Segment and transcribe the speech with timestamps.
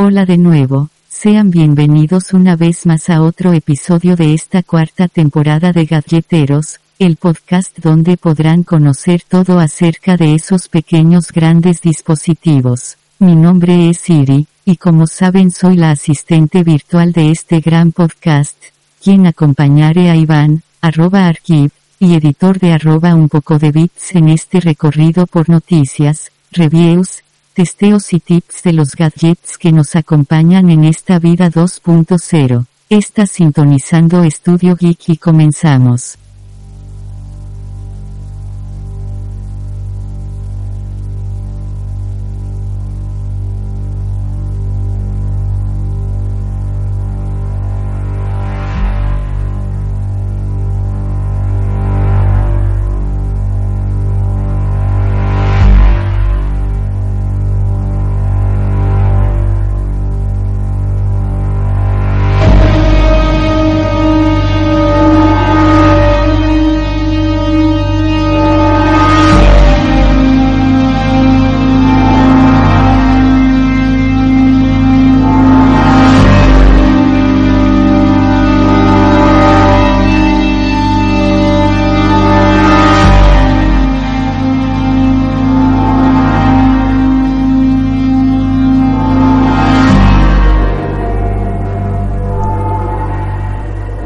[0.00, 5.72] Hola de nuevo, sean bienvenidos una vez más a otro episodio de esta cuarta temporada
[5.72, 12.96] de Gadgeteros, el podcast donde podrán conocer todo acerca de esos pequeños grandes dispositivos.
[13.18, 18.56] Mi nombre es Siri, y como saben soy la asistente virtual de este gran podcast,
[19.02, 24.28] quien acompañaré a Iván, arroba archive, y editor de arroba un poco de bits en
[24.28, 27.24] este recorrido por noticias, reviews,
[27.58, 32.66] testeos y tips de los gadgets que nos acompañan en esta vida 2.0.
[32.88, 36.18] Está sintonizando Estudio Geek y comenzamos.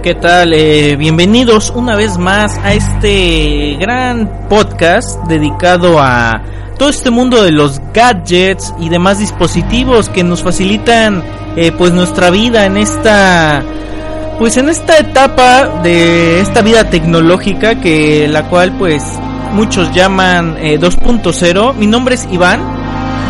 [0.02, 0.52] ¿Qué tal?
[0.52, 6.42] Eh, bienvenidos una vez más a este gran podcast dedicado a
[6.76, 11.22] todo este mundo de los gadgets y demás dispositivos que nos facilitan
[11.54, 13.62] eh, pues nuestra vida en esta
[14.40, 19.04] pues en esta etapa de esta vida tecnológica que la cual pues
[19.52, 21.70] muchos llaman 2.0.
[21.70, 22.81] Eh, Mi nombre es Iván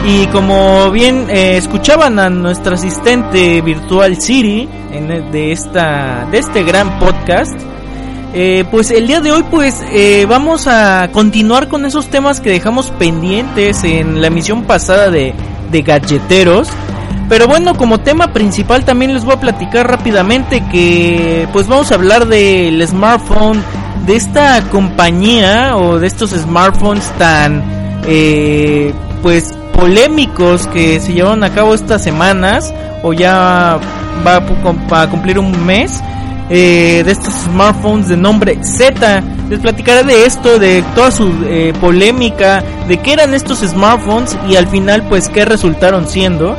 [0.04, 6.64] y como bien eh, escuchaban a nuestra asistente virtual Siri en, de esta de este
[6.64, 7.52] gran podcast,
[8.34, 12.50] eh, pues el día de hoy pues eh, vamos a continuar con esos temas que
[12.50, 15.34] dejamos pendientes en la emisión pasada de,
[15.70, 16.68] de Gadgeteros.
[17.28, 21.94] Pero bueno, como tema principal también les voy a platicar rápidamente que pues vamos a
[21.94, 23.62] hablar del smartphone
[24.04, 27.62] de esta compañía o de estos smartphones tan
[29.22, 32.72] pues polémicos que se llevaron a cabo estas semanas
[33.02, 33.78] o ya
[34.26, 36.02] va a cumplir un mes
[36.54, 39.22] eh, de estos smartphones de nombre Z.
[39.48, 44.56] Les platicaré de esto, de toda su eh, polémica, de qué eran estos smartphones y
[44.56, 46.56] al final pues qué resultaron siendo.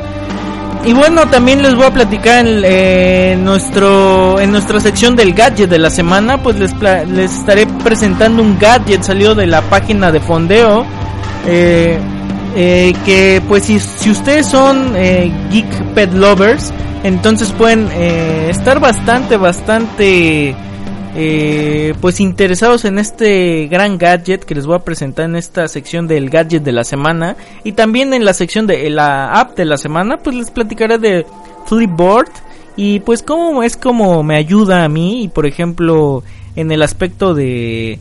[0.86, 5.80] Y bueno, también les voy a platicar en, nuestro en nuestra sección del gadget de
[5.80, 6.74] la semana, pues les,
[7.08, 10.86] les estaré presentando un gadget salido de la página de fondeo.
[11.46, 12.00] Eh,
[12.56, 16.72] eh, que pues si, si ustedes son eh, geek pet lovers,
[17.04, 20.56] entonces pueden eh, estar bastante, bastante
[22.02, 26.30] pues interesados en este gran gadget que les voy a presentar en esta sección del
[26.30, 27.36] gadget de la semana.
[27.64, 31.26] Y también en la sección de la app de la semana pues les platicaré de
[31.66, 32.30] Flipboard.
[32.76, 35.24] Y pues cómo es como me ayuda a mí.
[35.24, 36.24] Y por ejemplo
[36.56, 38.00] en el aspecto de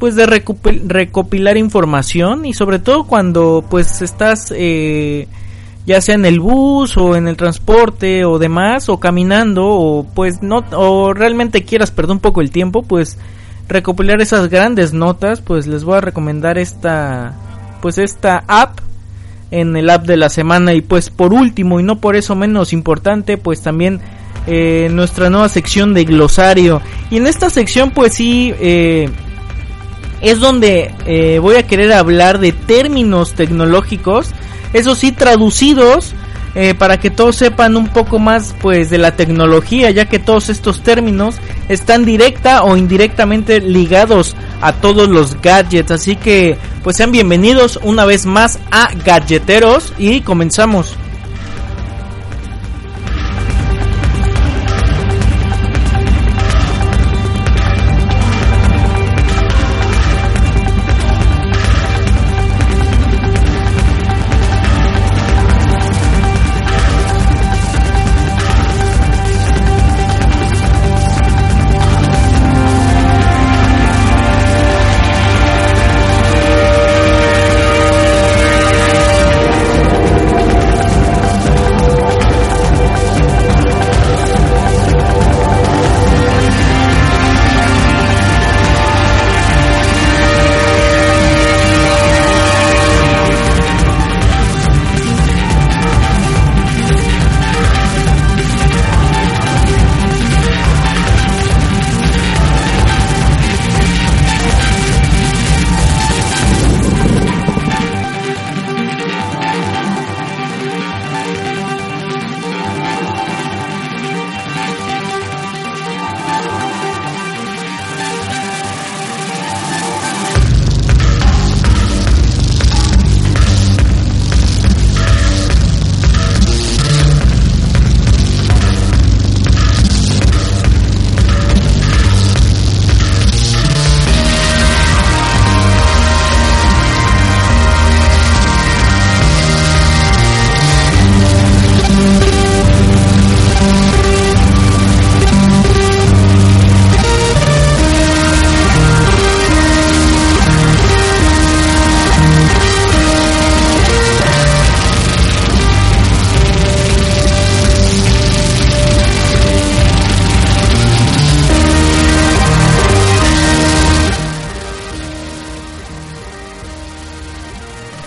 [0.00, 5.28] pues de recopilar información y sobre todo cuando pues estás eh,
[5.86, 10.42] ya sea en el bus o en el transporte o demás o caminando o pues
[10.42, 13.18] no o realmente quieras perder un poco el tiempo pues
[13.68, 17.34] recopilar esas grandes notas pues les voy a recomendar esta
[17.80, 18.80] pues esta app
[19.50, 20.74] en el app de la semana.
[20.74, 24.00] Y pues por último y no por eso menos importante pues también
[24.46, 26.80] eh, nuestra nueva sección de glosario.
[27.10, 29.10] Y en esta sección pues sí eh,
[30.20, 34.30] es donde eh, voy a querer hablar de términos tecnológicos,
[34.72, 36.14] eso sí traducidos
[36.54, 40.48] eh, para que todos sepan un poco más pues de la tecnología, ya que todos
[40.48, 41.36] estos términos
[41.68, 48.04] están directa o indirectamente ligados a todos los gadgets, así que pues sean bienvenidos una
[48.04, 50.96] vez más a Gadgeteros y comenzamos.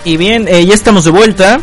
[0.05, 1.61] Y bien, eh, ya estamos de vuelta.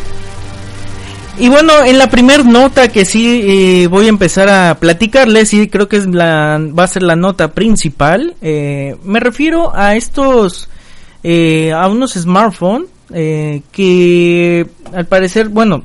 [1.39, 5.69] Y bueno, en la primer nota que sí eh, voy a empezar a platicarles, y
[5.69, 10.69] creo que es la, va a ser la nota principal, eh, me refiero a estos,
[11.23, 15.83] a unos smartphones que al parecer, bueno,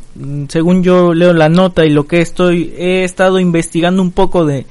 [0.47, 4.65] según yo leo la nota y lo que estoy, he estado investigando un poco de,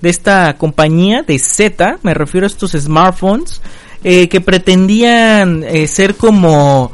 [0.00, 3.62] de esta compañía, de Z, me refiero a estos smartphones,
[4.02, 6.92] que pretendían ser como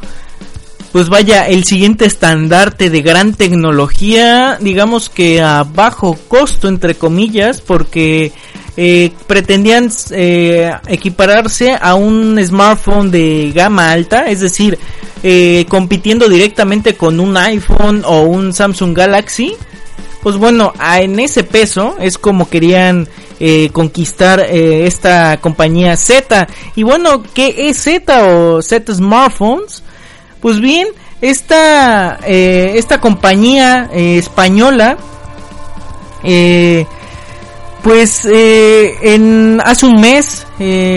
[0.92, 7.60] pues vaya, el siguiente estandarte de gran tecnología, digamos que a bajo costo, entre comillas,
[7.60, 8.32] porque
[8.78, 14.78] eh, pretendían eh, equipararse a un smartphone de gama alta, es decir,
[15.22, 19.54] eh, compitiendo directamente con un iPhone o un Samsung Galaxy.
[20.22, 23.08] Pues bueno, en ese peso es como querían
[23.72, 26.48] conquistar esta compañía Z.
[26.74, 29.84] Y bueno, ¿qué es Z o Z Smartphones?
[30.46, 30.86] Pues bien,
[31.20, 34.96] esta, eh, esta compañía eh, española,
[36.22, 36.86] eh,
[37.82, 40.46] pues en, hace un mes,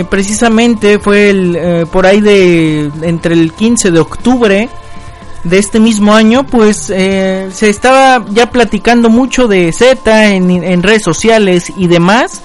[0.08, 4.70] precisamente fue el, por ahí de entre el 15 de octubre
[5.44, 11.02] de este mismo año, pues se estaba ya platicando mucho de Z en, en redes
[11.02, 12.44] sociales y demás.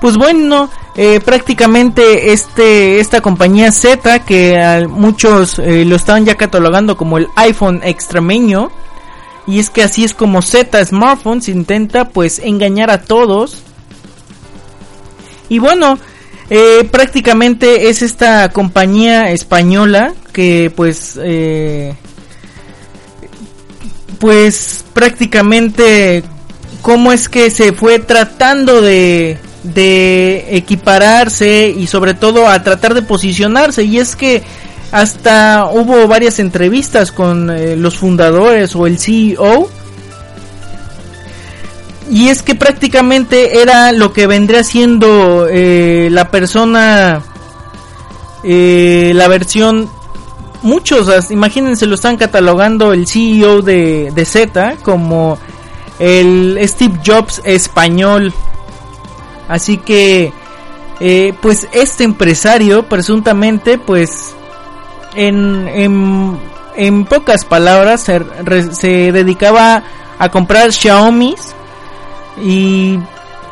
[0.00, 6.96] Pues bueno, eh, prácticamente este esta compañía Z que muchos eh, lo estaban ya catalogando
[6.96, 8.70] como el iPhone extremeño
[9.46, 13.62] y es que así es como Z Smartphones intenta pues engañar a todos.
[15.50, 15.98] Y bueno
[16.48, 21.20] eh, prácticamente es esta compañía española que pues
[24.18, 26.24] pues prácticamente
[26.80, 29.38] cómo es que se fue tratando de
[29.74, 33.84] de equipararse y sobre todo a tratar de posicionarse.
[33.84, 34.42] Y es que
[34.92, 39.68] hasta hubo varias entrevistas con eh, los fundadores o el CEO
[42.08, 47.20] y es que prácticamente era lo que vendría siendo eh, la persona
[48.44, 49.90] eh, la versión
[50.62, 55.36] muchos imagínense lo están catalogando el CEO de, de Z como
[55.98, 58.32] el Steve Jobs español
[59.48, 60.32] Así que,
[61.00, 64.34] eh, pues este empresario presuntamente, pues,
[65.14, 66.38] en, en,
[66.76, 69.82] en pocas palabras, se, dedicaba
[70.18, 71.34] a comprar Xiaomi
[72.42, 72.98] y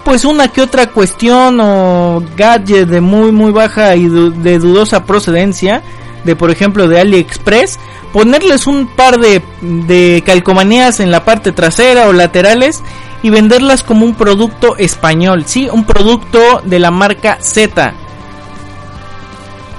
[0.04, 5.82] pues una que otra cuestión o gadget de muy muy baja y de dudosa procedencia,
[6.24, 7.78] de por ejemplo de AliExpress,
[8.12, 12.82] ponerles un par de calcomanías en la parte trasera o laterales
[13.24, 17.94] y venderlas como un producto español, sí, un producto de la marca Z.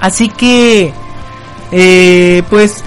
[0.00, 0.92] Así que,
[1.70, 2.82] eh, pues,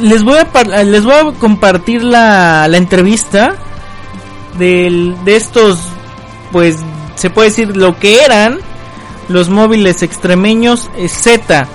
[0.00, 3.54] les voy a les voy a compartir la, la entrevista
[4.58, 5.78] de estos,
[6.52, 6.78] pues,
[7.16, 8.60] se puede decir lo que eran
[9.28, 11.68] los móviles extremeños eh, Z.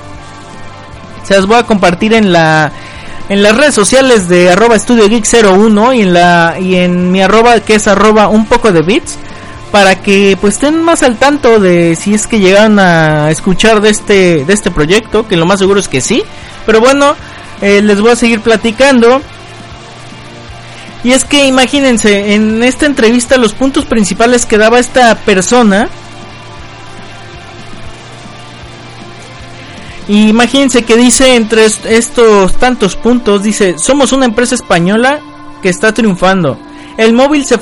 [1.21, 2.71] Se las voy a compartir en la
[3.29, 7.21] en las redes sociales de arroba estudio geek 01 y en la y en mi
[7.21, 9.17] arroba que es arroba un poco de bits
[9.71, 13.89] para que pues estén más al tanto de si es que llegan a escuchar de
[13.89, 16.23] este de este proyecto que lo más seguro es que sí.
[16.65, 17.15] Pero bueno
[17.61, 19.21] eh, les voy a seguir platicando.
[21.03, 25.89] Y es que imagínense en esta entrevista los puntos principales que daba esta persona
[30.07, 35.19] Y imagínense que dice entre estos tantos puntos, dice, somos una empresa española
[35.61, 36.57] que está triunfando.
[36.97, 37.57] El móvil se,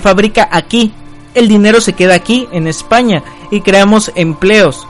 [0.00, 0.92] fabrica aquí,
[1.34, 4.86] el dinero se queda aquí, en España, y creamos empleos.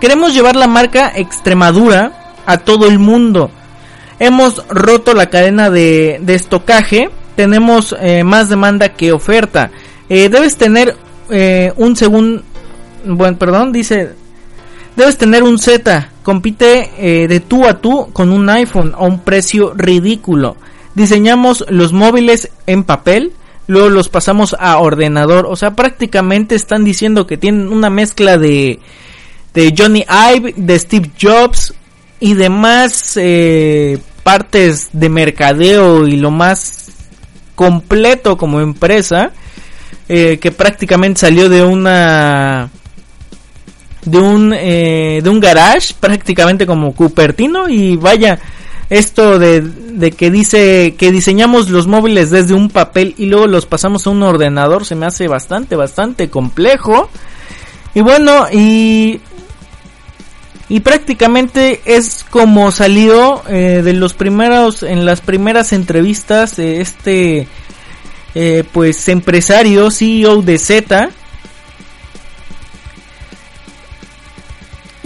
[0.00, 3.50] Queremos llevar la marca Extremadura a todo el mundo.
[4.18, 9.70] Hemos roto la cadena de, de estocaje, tenemos eh, más demanda que oferta.
[10.08, 10.96] Eh, debes tener
[11.30, 12.42] eh, un segundo,
[13.04, 14.14] bueno, perdón, dice,
[14.96, 19.20] debes tener un Z compite eh, de tú a tú con un iPhone a un
[19.20, 20.56] precio ridículo.
[20.96, 23.32] Diseñamos los móviles en papel,
[23.68, 25.46] luego los pasamos a ordenador.
[25.48, 28.80] O sea, prácticamente están diciendo que tienen una mezcla de,
[29.54, 30.04] de Johnny
[30.34, 31.72] Ive, de Steve Jobs
[32.18, 36.90] y demás eh, partes de mercadeo y lo más
[37.54, 39.30] completo como empresa.
[40.08, 42.70] Eh, que prácticamente salió de una
[44.06, 48.38] de un, eh, de un garage prácticamente como Cupertino y vaya
[48.88, 53.66] esto de, de, que dice que diseñamos los móviles desde un papel y luego los
[53.66, 57.10] pasamos a un ordenador se me hace bastante bastante complejo.
[57.94, 59.20] Y bueno y
[60.68, 67.46] y prácticamente es como salió eh, de los primeros en las primeras entrevistas este
[68.34, 71.10] eh, pues empresario CEO de Z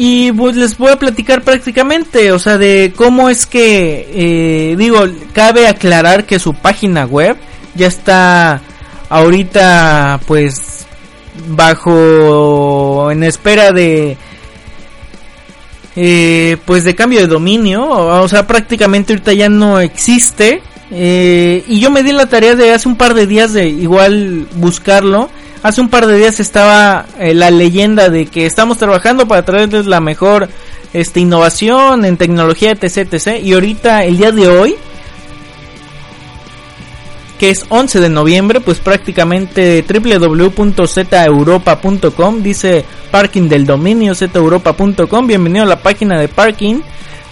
[0.02, 5.04] y pues les voy a platicar prácticamente o sea de cómo es que eh, digo
[5.34, 7.36] cabe aclarar que su página web
[7.74, 8.62] ya está
[9.10, 10.86] ahorita pues
[11.48, 14.16] bajo en espera de
[15.96, 20.62] eh, pues de cambio de dominio, o, sea, prácticamente ahorita ya no existe.
[20.92, 24.46] Eh, y yo me di la tarea de hace un par de días de igual
[24.54, 25.28] buscarlo.
[25.62, 29.84] Hace un par de días estaba eh, la leyenda de que estamos trabajando para traerles
[29.84, 30.48] la mejor
[30.94, 33.38] este, innovación en tecnología, etc.
[33.42, 34.76] Y ahorita, el día de hoy,
[37.38, 45.26] que es 11 de noviembre, pues prácticamente www.zeuropa.com dice parking del dominio zeuropa.com.
[45.26, 46.80] Bienvenido a la página de parking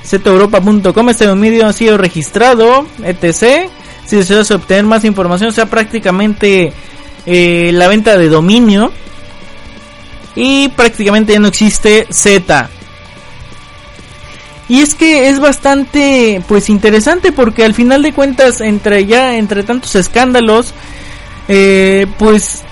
[0.05, 1.09] zeuropa.com.
[1.09, 3.71] Este dominio ha sido registrado, etc.
[4.05, 6.75] Si deseas obtener más información, sea, prácticamente
[7.31, 8.91] eh, la venta de dominio.
[10.35, 12.71] Y prácticamente ya no existe Z.
[14.69, 19.63] Y es que es bastante pues interesante porque al final de cuentas entre ya entre
[19.63, 20.75] tantos escándalos
[21.49, 22.65] eh, pues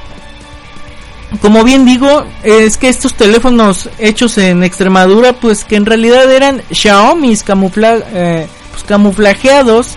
[1.40, 6.62] como bien digo es que estos teléfonos hechos en Extremadura pues que en realidad eran
[6.70, 9.96] Xiaomi camufla eh, pues, camuflajeados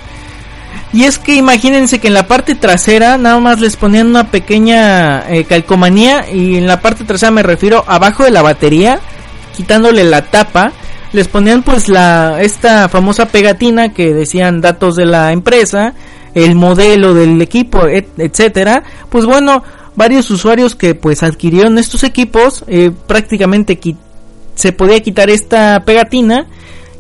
[0.92, 5.30] y es que imagínense que en la parte trasera nada más les ponían una pequeña
[5.30, 9.00] eh, calcomanía y en la parte trasera me refiero abajo de la batería
[9.56, 10.74] quitándole la tapa
[11.12, 15.94] les ponían pues la esta famosa pegatina que decían datos de la empresa,
[16.36, 18.84] el modelo del equipo, etcétera.
[19.10, 19.64] Pues bueno,
[19.96, 23.80] varios usuarios que pues adquirieron estos equipos eh, prácticamente
[24.54, 26.48] se podía quitar esta pegatina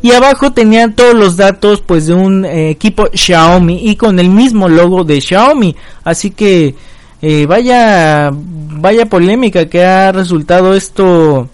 [0.01, 4.29] y abajo tenían todos los datos pues de un eh, equipo Xiaomi y con el
[4.29, 5.75] mismo logo de Xiaomi.
[6.03, 6.75] Así que
[7.21, 11.49] eh, vaya vaya polémica que ha resultado esto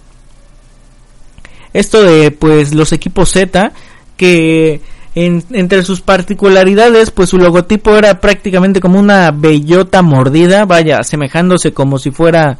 [1.73, 3.71] esto de pues los equipos Z
[4.15, 4.81] que
[5.15, 11.97] entre sus particularidades pues su logotipo era prácticamente como una bellota mordida vaya asemejándose como
[11.97, 12.59] si fuera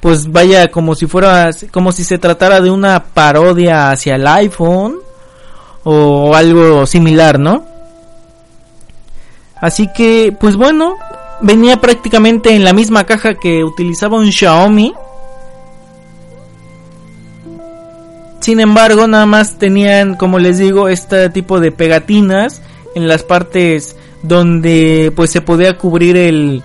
[0.00, 5.03] pues vaya como si fuera como si se tratara de una parodia hacia el iPhone
[5.84, 7.64] o algo similar no
[9.60, 10.96] así que pues bueno
[11.40, 14.94] venía prácticamente en la misma caja que utilizaba un Xiaomi.
[18.40, 22.62] Sin embargo, nada más tenían, como les digo, este tipo de pegatinas
[22.94, 26.62] en las partes donde pues se podía cubrir el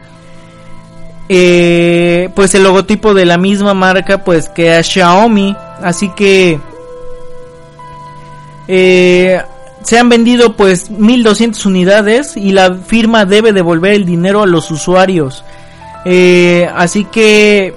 [1.29, 5.55] eh, pues el logotipo de la misma marca pues que a Xiaomi.
[5.81, 6.59] Así que
[8.69, 9.41] eh,
[9.83, 14.71] se han vendido pues 1200 unidades y la firma debe devolver el dinero a los
[14.71, 15.43] usuarios
[16.05, 17.73] eh, así que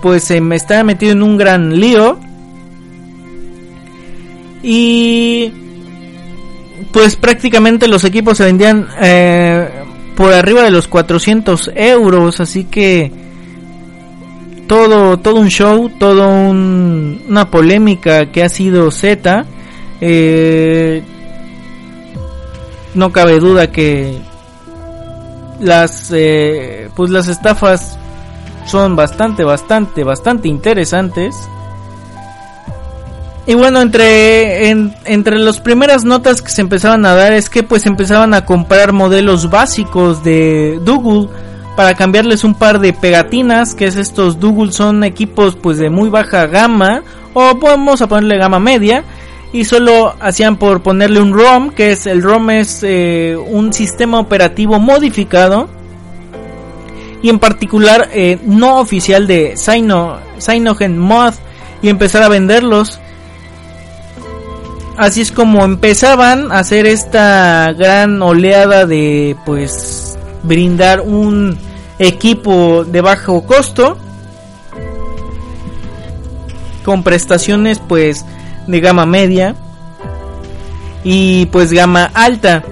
[0.00, 2.18] pues se me está metido en un gran lío
[4.62, 5.52] y
[6.90, 9.68] pues prácticamente los equipos se vendían eh,
[10.16, 13.10] por arriba de los 400 euros, así que
[14.66, 19.44] todo, todo un show, todo una polémica que ha sido Z.
[20.04, 21.00] Eh,
[22.94, 24.20] no cabe duda que
[25.60, 27.96] las eh, pues las estafas
[28.66, 31.36] son bastante bastante bastante interesantes.
[33.46, 37.86] Y bueno, entre, entre las primeras notas que se empezaban a dar es que pues
[37.86, 41.28] empezaban a comprar modelos básicos de Google
[41.76, 46.08] para cambiarles un par de pegatinas, que es estos Google son equipos pues de muy
[46.08, 47.02] baja gama
[47.34, 49.04] o vamos a ponerle gama media
[49.52, 54.18] y solo hacían por ponerle un ROM, que es el ROM es eh, un sistema
[54.18, 55.68] operativo modificado
[57.22, 61.34] y en particular eh, no oficial de Cyno, Cyanogen Mod
[61.82, 62.98] y empezar a venderlos.
[64.96, 71.58] Así es como empezaban a hacer esta gran oleada de pues brindar un
[71.98, 73.96] equipo de bajo costo
[76.84, 78.24] con prestaciones pues
[78.66, 79.54] de gama media
[81.04, 82.62] y pues gama alta.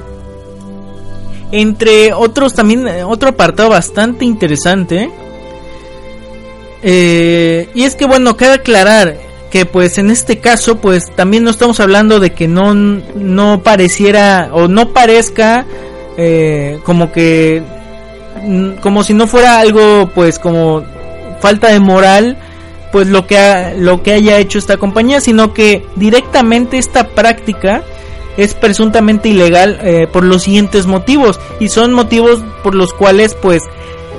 [1.53, 5.11] Entre otros también otro apartado bastante interesante
[6.83, 9.17] eh, y es que bueno cabe aclarar
[9.51, 14.51] que pues en este caso pues también no estamos hablando de que no, no pareciera
[14.53, 15.67] o no parezca
[16.17, 17.63] eh, como que
[18.81, 20.85] como si no fuera algo pues como
[21.41, 22.39] falta de moral
[22.93, 27.83] pues lo que lo que haya hecho esta compañía, sino que directamente esta práctica
[28.37, 33.63] es presuntamente ilegal eh, por los siguientes motivos y son motivos por los cuales pues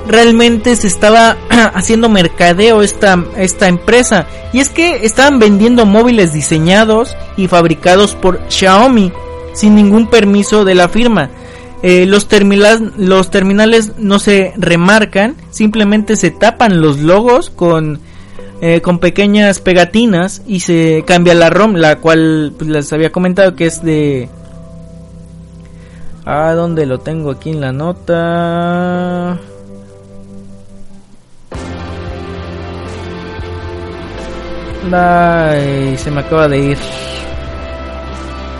[0.06, 1.36] realmente se estaba
[1.74, 8.40] haciendo mercadeo esta, esta empresa y es que estaban vendiendo móviles diseñados y fabricados por
[8.48, 9.12] Xiaomi
[9.54, 11.30] sin ningún permiso de la firma.
[11.82, 12.28] Eh, los,
[12.96, 18.00] los terminales no se remarcan, simplemente se tapan los logos con,
[18.64, 23.56] eh, con pequeñas pegatinas y se cambia la ROM, la cual pues, les había comentado
[23.56, 24.28] que es de...
[26.24, 27.32] Ah, ¿dónde lo tengo?
[27.32, 29.36] Aquí en la nota.
[34.92, 36.78] Ay, se me acaba de ir.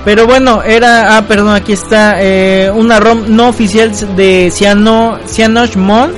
[0.04, 5.76] Pero bueno, era, ah, perdón, aquí está, eh, una ROM no oficial de Ciano, Cyanosh
[5.76, 6.10] Mod.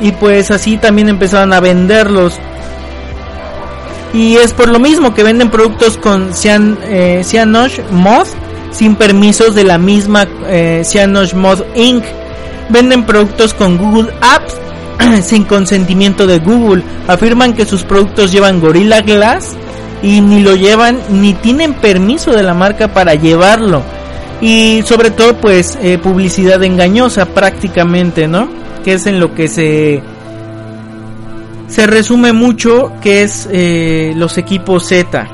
[0.00, 2.40] Y pues así también empezaron a venderlos.
[4.12, 8.26] Y es por lo mismo que venden productos con Cian, eh, Cyanosh Mod
[8.70, 12.04] sin permisos de la misma eh, Cyanosh Mod Inc.
[12.68, 14.54] Venden productos con Google Apps
[15.22, 16.82] sin consentimiento de Google.
[17.06, 19.54] Afirman que sus productos llevan Gorilla Glass
[20.02, 23.82] y ni lo llevan ni tienen permiso de la marca para llevarlo.
[24.40, 28.48] Y sobre todo pues eh, publicidad engañosa prácticamente, ¿no?
[28.84, 30.02] Que es en lo que se
[31.68, 35.28] se resume mucho que es eh, los equipos Z.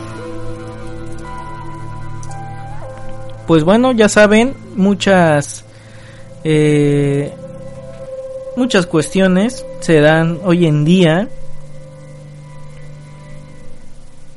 [3.46, 5.64] Pues bueno, ya saben, muchas
[6.44, 7.32] eh,
[8.56, 11.28] muchas cuestiones se dan hoy en día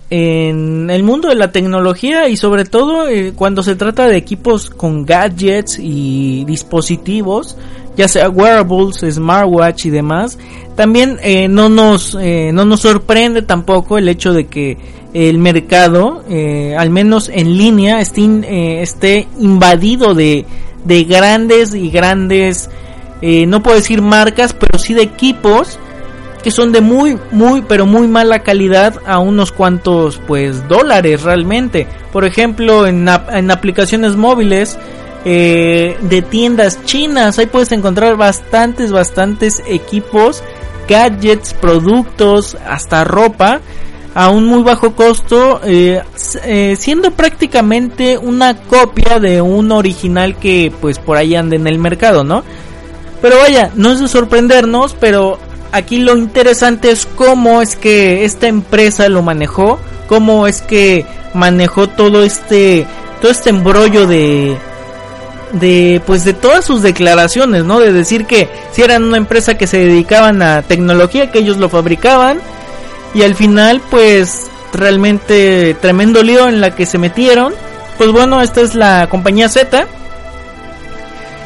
[0.09, 4.69] en el mundo de la tecnología y sobre todo eh, cuando se trata de equipos
[4.69, 7.57] con gadgets y dispositivos
[7.97, 10.37] ya sea wearables, smartwatch y demás
[10.75, 14.77] también eh, no nos eh, no nos sorprende tampoco el hecho de que
[15.13, 16.23] el mercado
[16.77, 20.45] al menos en línea esté, esté invadido de,
[20.83, 22.69] de grandes y grandes
[23.21, 25.79] eh, no puedo decir marcas, pero sí de equipos
[26.45, 31.87] que son de muy, muy, pero muy mala calidad a unos cuantos, pues, dólares realmente.
[32.11, 34.77] Por ejemplo, en, en aplicaciones móviles
[35.25, 40.43] eh, de tiendas chinas, ahí puedes encontrar bastantes, bastantes equipos,
[40.87, 43.61] gadgets, productos, hasta ropa
[44.13, 46.03] a un muy bajo costo, eh,
[46.77, 52.23] siendo prácticamente una copia de un original que pues por ahí anda en el mercado,
[52.23, 52.43] ¿no?
[53.19, 55.39] Pero vaya, no es de sorprendernos, pero
[55.75, 61.89] aquí lo interesante es cómo es que esta empresa lo manejó, cómo es que manejó
[61.89, 62.87] todo este
[63.21, 64.57] todo este embrollo de
[65.51, 67.81] de pues de todas sus declaraciones, ¿no?
[67.81, 71.67] De decir que si eran una empresa que se dedicaban a tecnología, que ellos lo
[71.67, 72.39] fabricaban
[73.13, 77.53] y al final pues realmente tremendo lío en la que se metieron.
[77.97, 79.87] Pues bueno, esta es la compañía Z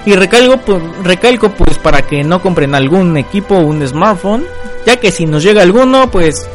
[0.10, 4.43] y recalco, pues, recalco pues para que no compren algún equipo o un smartphone,
[4.84, 6.48] ya que si nos llega alguno pues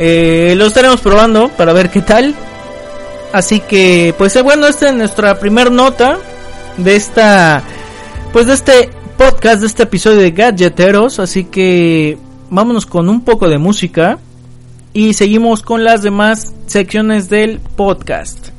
[0.00, 2.34] eh, lo estaremos probando para ver qué tal.
[3.32, 6.18] Así que pues eh, bueno, esta es nuestra primer nota
[6.76, 7.62] de esta
[8.32, 12.18] pues de este podcast, de este episodio de Gadgeteros, así que
[12.50, 14.18] vámonos con un poco de música
[14.92, 17.60] y seguimos con las demás secciones del.
[17.76, 18.51] Podcast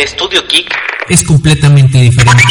[0.00, 0.74] de Estudio Geek
[1.10, 2.42] es completamente diferente.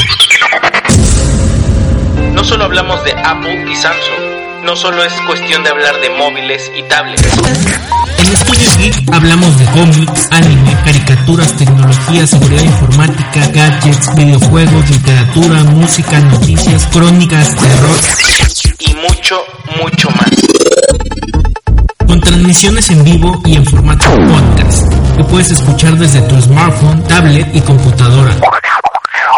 [2.31, 6.71] No solo hablamos de Apple y Samsung, no solo es cuestión de hablar de móviles
[6.77, 7.23] y tablets.
[8.19, 16.19] En Estudio Geek hablamos de cómics, anime, caricaturas, tecnología, seguridad informática, gadgets, videojuegos, literatura, música,
[16.19, 17.97] noticias, crónicas, terror
[18.77, 19.43] y mucho,
[19.81, 20.29] mucho más.
[22.05, 24.88] Con transmisiones en vivo y en formato podcast
[25.19, 28.33] que puedes escuchar desde tu smartphone, tablet y computadora.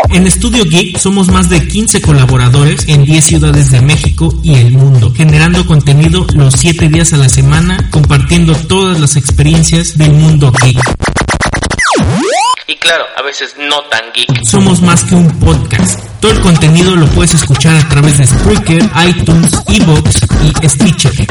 [0.10, 4.74] En Estudio Geek somos más de 15 colaboradores en 10 ciudades de México y el
[4.74, 10.52] mundo, generando contenido los 7 días a la semana, compartiendo todas las experiencias del mundo
[10.52, 10.78] geek.
[12.68, 14.46] Y claro, a veces no tan geek.
[14.46, 16.00] Somos más que un podcast.
[16.20, 21.28] Todo el contenido lo puedes escuchar a través de Spreaker, iTunes, Evox y Stitcher.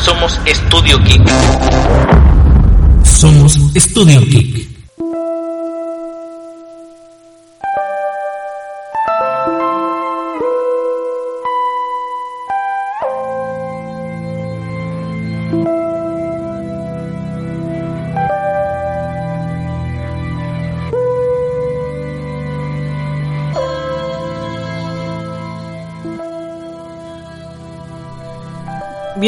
[0.00, 2.21] Somos Estudio Geek.
[3.22, 4.71] Somos Estudio Geek.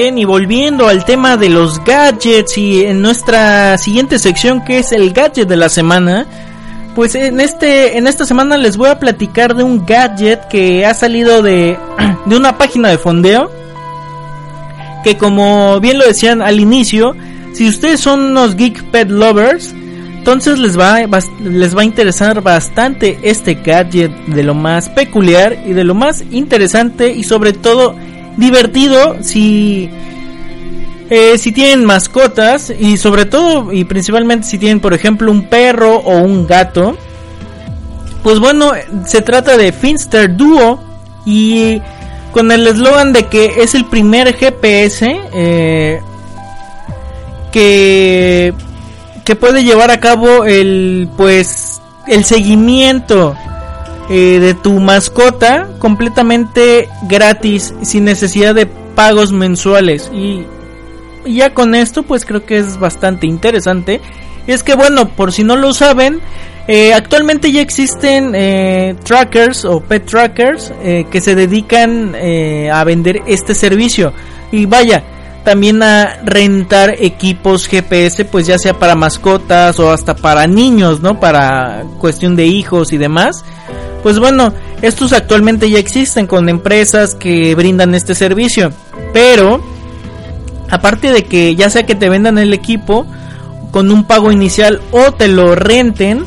[0.05, 5.15] Y volviendo al tema de los gadgets y en nuestra siguiente sección que es el
[5.15, 6.27] gadget de la semana,
[6.95, 10.93] pues en este en esta semana les voy a platicar de un gadget que ha
[10.93, 11.79] salido de
[12.27, 13.51] de una página de fondeo
[15.05, 17.17] que como bien lo decían al inicio,
[17.55, 19.75] si ustedes son unos geek pet lovers,
[20.19, 20.99] entonces les va,
[21.43, 26.23] les va a interesar bastante este gadget de lo más peculiar y de lo más
[26.31, 27.97] interesante y sobre todo
[28.37, 29.91] divertido si
[31.11, 35.97] eh, si tienen mascotas y sobre todo y principalmente si tienen por ejemplo un perro
[35.97, 36.97] o un gato
[38.23, 38.73] pues bueno
[39.07, 40.83] se trata de Finster Duo
[41.27, 41.81] y
[42.33, 46.01] con el eslogan de que es el primer GPS eh,
[47.53, 48.55] que
[49.25, 53.37] que puede llevar a cabo el pues el seguimiento
[54.09, 60.11] eh, de tu mascota completamente gratis sin necesidad de pagos mensuales.
[60.13, 60.45] Y,
[61.27, 64.01] ya con esto pues creo que es bastante interesante.
[64.47, 66.21] Es que bueno por si no lo saben
[66.69, 70.73] eh, actualmente ya existen eh, trackers o pet trackers
[71.11, 72.15] que se dedican
[72.71, 74.13] a vender este servicio.
[74.53, 75.03] Y vaya
[75.45, 81.21] también a rentar equipos GPS pues ya sea para mascotas o hasta para niños no
[81.21, 83.45] para cuestión de hijos y demás.
[84.03, 84.53] Pues bueno,
[84.83, 88.71] estos actualmente ya existen con empresas que brindan este servicio.
[89.15, 89.63] Pero,
[90.69, 93.07] aparte de que ya sea que te vendan el equipo
[93.71, 96.27] con un pago inicial o te lo renten,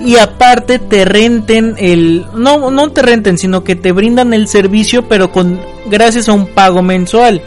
[0.00, 5.08] y aparte te renten el no no te renten sino que te brindan el servicio
[5.08, 7.42] pero con gracias a un pago mensual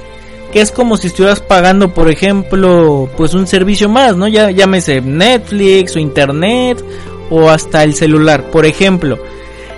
[0.51, 5.01] que es como si estuvieras pagando por ejemplo pues un servicio más no ya llámese
[5.01, 6.83] Netflix o internet
[7.29, 9.17] o hasta el celular por ejemplo.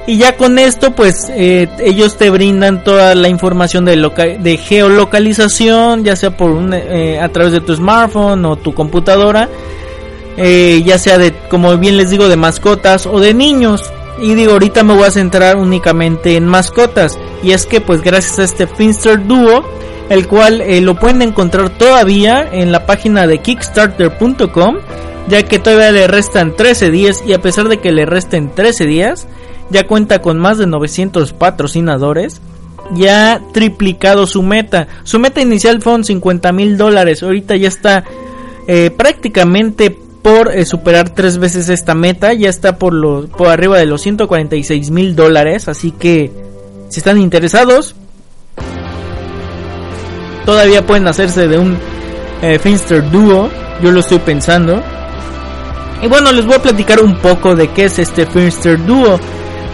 [0.08, 6.16] Y ya con esto pues eh, ellos te brindan toda la información de, geolocalización ya
[6.16, 9.50] sea por un, eh, a través de tu smartphone o tu computadora
[10.38, 13.84] eh, ya sea de como bien les digo de mascotas o de niños
[14.22, 18.40] y digo ahorita me voy a centrar únicamente en mascotas y es que pues gracias
[18.40, 19.64] a este Finster Duo
[20.10, 24.78] el cual lo pueden encontrar todavía en la página de kickstarter.com
[25.28, 28.86] ya que todavía le restan 13 días y a pesar de que le resten 13
[28.86, 29.28] días
[29.70, 32.42] ya cuenta con más de 900 patrocinadores,
[32.94, 34.88] ya ha triplicado su meta.
[35.04, 38.04] Su meta inicial fueron 50 mil dólares, ahorita ya está
[38.68, 43.78] eh, prácticamente por eh, superar tres veces esta meta, ya está por, los, por arriba
[43.78, 46.32] de los 146 mil dólares, así que
[46.90, 47.96] si están interesados,
[50.46, 51.78] todavía pueden hacerse de un
[52.42, 53.50] eh, Finster Duo,
[53.82, 54.82] yo lo estoy pensando.
[56.02, 59.20] Y bueno, les voy a platicar un poco de qué es este Finster Duo.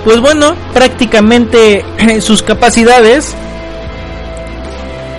[0.03, 1.85] Pues bueno, prácticamente
[2.21, 3.35] sus capacidades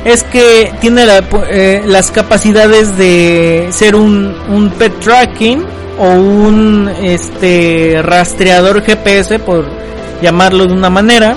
[0.07, 1.05] es que tiene
[1.51, 5.65] eh, las capacidades de ser un, pet tracking
[5.99, 9.67] o un este rastreador GPS por
[10.23, 11.35] llamarlo de una manera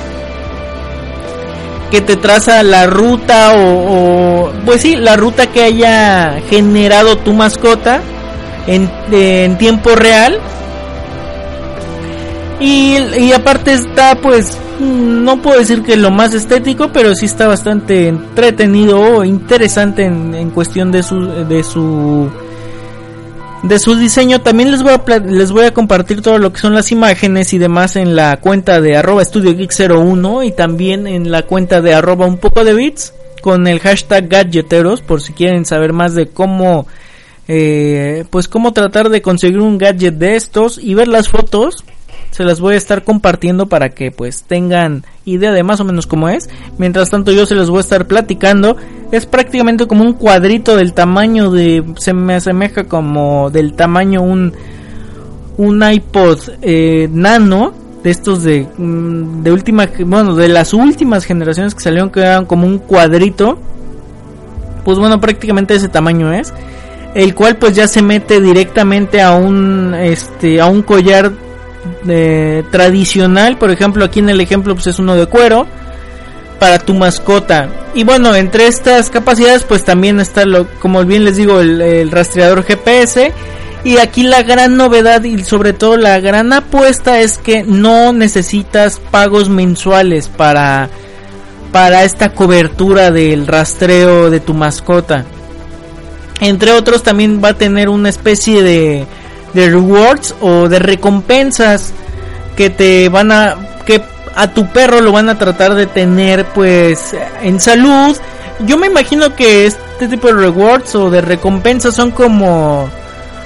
[1.90, 8.02] que te traza la ruta o, pues sí la ruta que haya generado tu mascota
[8.68, 10.40] en, en tiempo real
[12.60, 18.08] y, aparte está pues no puedo decir que lo más estético, pero sí está bastante
[18.08, 22.30] entretenido o interesante en, cuestión de su de su
[23.64, 24.42] de su diseño.
[24.42, 27.58] También les voy a les voy a compartir todo lo que son las imágenes y
[27.58, 31.94] demás en la cuenta de arroba estudio geek 01 y también en la cuenta de
[31.94, 36.28] arroba un poco de bits con el hashtag gadgeteros por si quieren saber más de
[36.28, 36.88] cómo
[37.48, 41.84] eh, pues cómo tratar de conseguir un gadget de estos y ver las fotos
[42.32, 46.08] se las voy a estar compartiendo para que pues tengan idea de más o menos
[46.08, 46.50] cómo es.
[46.78, 48.78] Mientras tanto yo se los voy a estar platicando.
[49.12, 51.84] Es prácticamente como un cuadrito del tamaño de...
[51.98, 54.54] Se me asemeja como del tamaño un...
[55.58, 57.74] Un iPod eh, nano.
[58.04, 58.68] De estos de...
[58.78, 59.90] Mm, de última...
[60.06, 63.60] Bueno, de las últimas generaciones que salieron que eran como un cuadrito.
[64.86, 66.54] Pues bueno, prácticamente ese tamaño es.
[67.16, 69.96] El cual pues ya se mete directamente a un...
[69.96, 70.62] Este...
[70.62, 71.49] A un collar
[72.72, 75.68] tradicional, por ejemplo aquí en el ejemplo pues es uno de cuero
[76.60, 77.70] para tu mascota.
[77.96, 82.64] Y bueno, entre estas capacidades pues también está lo, como bien les digo, el, rastreador
[82.64, 83.32] GPS.
[83.86, 89.00] Y aquí la gran novedad y sobre todo la gran apuesta es que no necesitas
[89.00, 90.90] pagos mensuales para,
[91.72, 95.24] para esta cobertura del rastreo de tu mascota.
[96.42, 99.08] Entre otros también va a tener una especie de,
[99.54, 101.94] de rewards o de recompensas
[102.56, 104.02] que te van a que
[104.36, 108.16] a tu perro lo van a tratar de tener pues en salud.
[108.66, 112.90] Yo me imagino que este tipo de rewards o de recompensas son como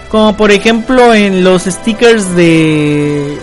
[0.09, 3.39] como por ejemplo en los stickers de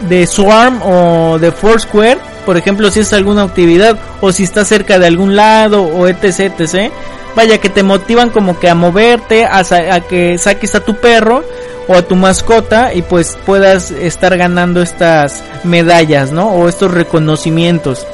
[0.00, 4.98] de Swarm o de Foursquare, por ejemplo, si es alguna actividad o si estás cerca
[4.98, 6.92] de algún lado o etc, etc
[7.34, 9.62] vaya que te motivan como que a moverte, a,
[10.00, 11.44] que saques a tu perro
[11.88, 16.48] o a tu mascota y pues puedas estar ganando estas medallas, ¿no?
[16.48, 18.06] O estos reconocimientos.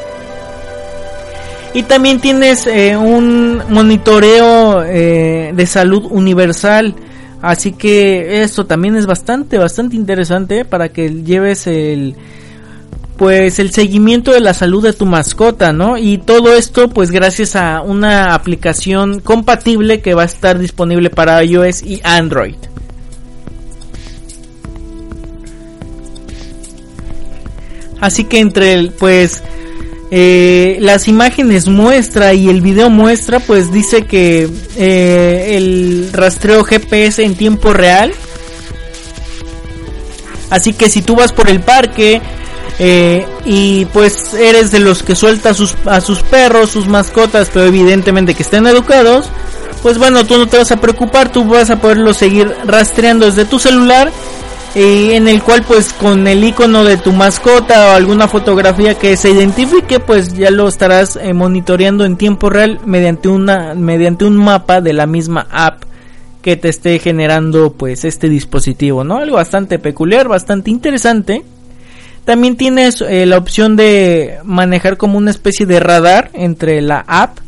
[1.74, 6.94] Y también tienes eh, un monitoreo eh, de salud universal.
[7.42, 12.16] Así que esto también es bastante, bastante interesante para que lleves el,
[13.18, 15.98] pues el seguimiento de la salud de tu mascota, ¿no?
[15.98, 21.42] Y todo esto pues gracias a una aplicación compatible que va a estar disponible para
[21.42, 22.54] iOS y Android.
[28.00, 29.42] Así que entre el, pues
[30.12, 37.24] eh, las imágenes muestra y el video muestra, pues dice que eh, el rastreo GPS
[37.24, 38.12] en tiempo real.
[40.50, 42.22] Así que si tú vas por el parque
[42.78, 47.50] eh, y pues eres de los que suelta a sus, a sus perros, sus mascotas,
[47.52, 49.28] pero evidentemente que estén educados,
[49.82, 53.44] pues bueno, tú no te vas a preocupar, tú vas a poderlo seguir rastreando desde
[53.44, 54.10] tu celular,
[54.74, 59.30] en el cual pues con el icono de tu mascota o alguna fotografía que se
[59.30, 64.80] identifique, pues ya lo estarás eh, monitoreando en tiempo real mediante una mediante un mapa
[64.80, 65.82] de la misma app
[66.42, 69.16] que te esté generando pues este dispositivo, ¿no?
[69.16, 71.42] Algo bastante peculiar, bastante interesante.
[72.28, 77.38] También tienes eh, la opción de manejar como una especie de radar entre la app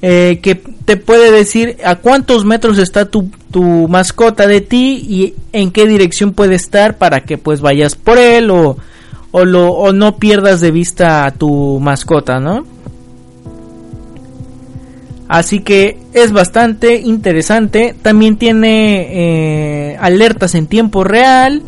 [0.00, 5.34] eh, que te puede decir a cuántos metros está tu, tu, mascota de ti y
[5.52, 8.76] en qué dirección puede estar para que pues vayas por él o,
[9.32, 12.64] o, lo, o no pierdas de vista a tu mascota, ¿no?
[15.26, 17.92] Así que es bastante interesante.
[18.02, 19.08] También tiene
[19.90, 21.64] eh, alertas en tiempo real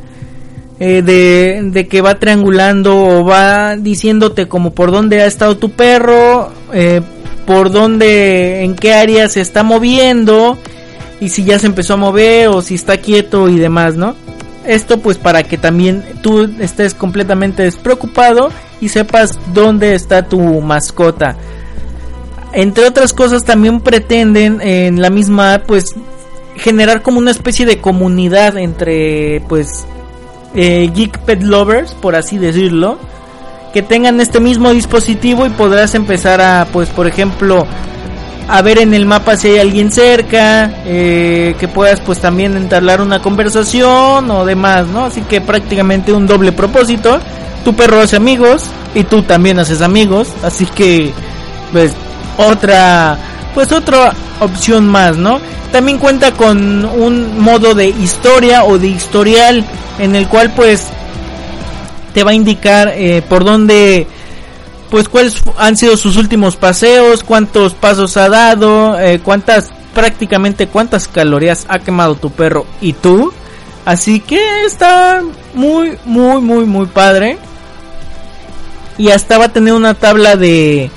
[0.80, 6.50] eh, de, que va triangulando o va diciéndote como por dónde ha estado tu perro,
[6.72, 7.00] eh,
[7.46, 10.56] por dónde, en qué área se está moviendo
[11.20, 14.14] y si ya se empezó a mover o si está quieto y demás, ¿no?
[14.66, 21.36] Esto pues para que también tú estés completamente despreocupado y sepas dónde está tu mascota.
[22.52, 25.94] Entre otras cosas también pretenden en la misma pues
[26.54, 29.86] generar como una especie de comunidad entre pues
[30.54, 32.98] eh, geek pet lovers, por así decirlo,
[33.72, 37.66] que tengan este mismo dispositivo y podrás empezar a, pues, por ejemplo,
[38.48, 43.00] a ver en el mapa si hay alguien cerca, eh, que puedas, pues, también entablar
[43.02, 45.04] una conversación o demás, ¿no?
[45.04, 47.20] Así que prácticamente un doble propósito.
[47.64, 51.12] Tu perro hace amigos y tú también haces amigos, así que,
[51.72, 51.92] pues,
[52.38, 53.18] otra,
[53.54, 55.40] pues, otra opción más, ¿no?
[55.72, 59.64] También cuenta con un modo de historia o de historial
[59.98, 60.87] en el cual pues
[62.14, 64.06] te va a indicar eh, por dónde
[64.90, 71.06] pues cuáles han sido sus últimos paseos, cuántos pasos ha dado, eh, cuántas prácticamente cuántas
[71.08, 73.32] calorías ha quemado tu perro y tú.
[73.84, 75.22] Así que está
[75.54, 77.38] muy muy muy muy padre.
[78.96, 80.90] Y hasta va a tener una tabla de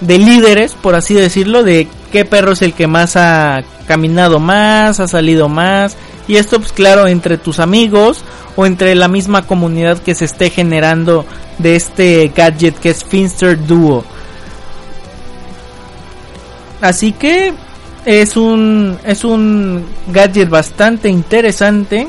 [0.00, 5.00] de líderes, por así decirlo, de qué perro es el que más ha caminado más,
[5.00, 5.96] ha salido más.
[6.28, 8.22] Y esto pues claro entre tus amigos
[8.56, 11.24] o entre la misma comunidad que se esté generando
[11.58, 14.04] de este gadget que es Finster Duo.
[16.80, 17.54] Así que
[18.04, 22.08] es un es un gadget bastante interesante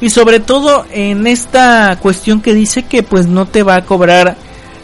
[0.00, 4.36] y sobre todo en esta cuestión que dice que pues no te va a cobrar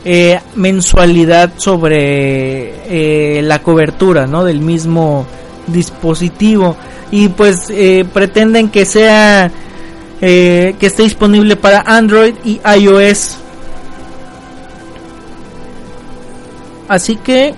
[0.08, 4.44] eh, mensualidad sobre eh, la cobertura ¿no?
[4.44, 5.26] del mismo
[5.66, 6.76] dispositivo
[7.10, 9.50] y pues eh, pretenden que sea
[10.20, 13.38] que esté disponible para Android y iOS
[16.86, 17.54] así que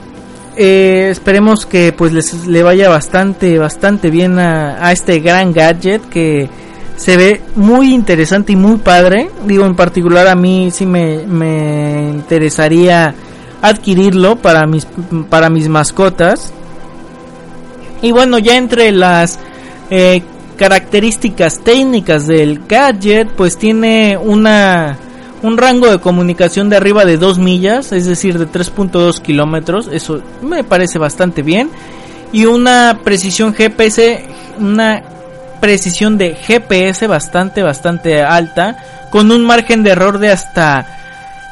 [0.56, 6.48] esperemos que pues les le vaya bastante bastante bien a, a este gran gadget que
[6.98, 9.30] se ve muy interesante y muy padre.
[9.46, 13.14] Digo, en particular a mí sí me, me interesaría
[13.62, 14.86] adquirirlo para mis,
[15.30, 16.52] para mis mascotas.
[18.02, 19.38] Y bueno, ya entre las
[19.90, 20.22] eh,
[20.56, 24.98] características técnicas del gadget, pues tiene una
[25.40, 29.88] un rango de comunicación de arriba de 2 millas, es decir, de 3.2 kilómetros.
[29.92, 31.70] Eso me parece bastante bien.
[32.32, 34.26] Y una precisión GPS,
[34.58, 35.00] una
[35.60, 38.76] precisión de GPS bastante, bastante alta,
[39.10, 40.98] con un margen de error de hasta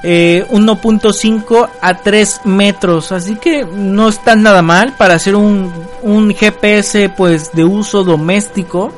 [0.03, 6.35] 1.5 eh, a 3 metros, así que no está nada mal para hacer un, un
[6.35, 8.93] GPS pues de uso doméstico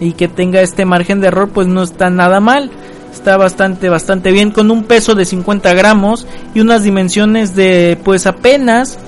[0.00, 2.70] y que tenga este margen de error pues no está nada mal.
[3.12, 8.26] Está bastante bastante bien con un peso de 50 gramos y unas dimensiones de pues
[8.26, 8.98] apenas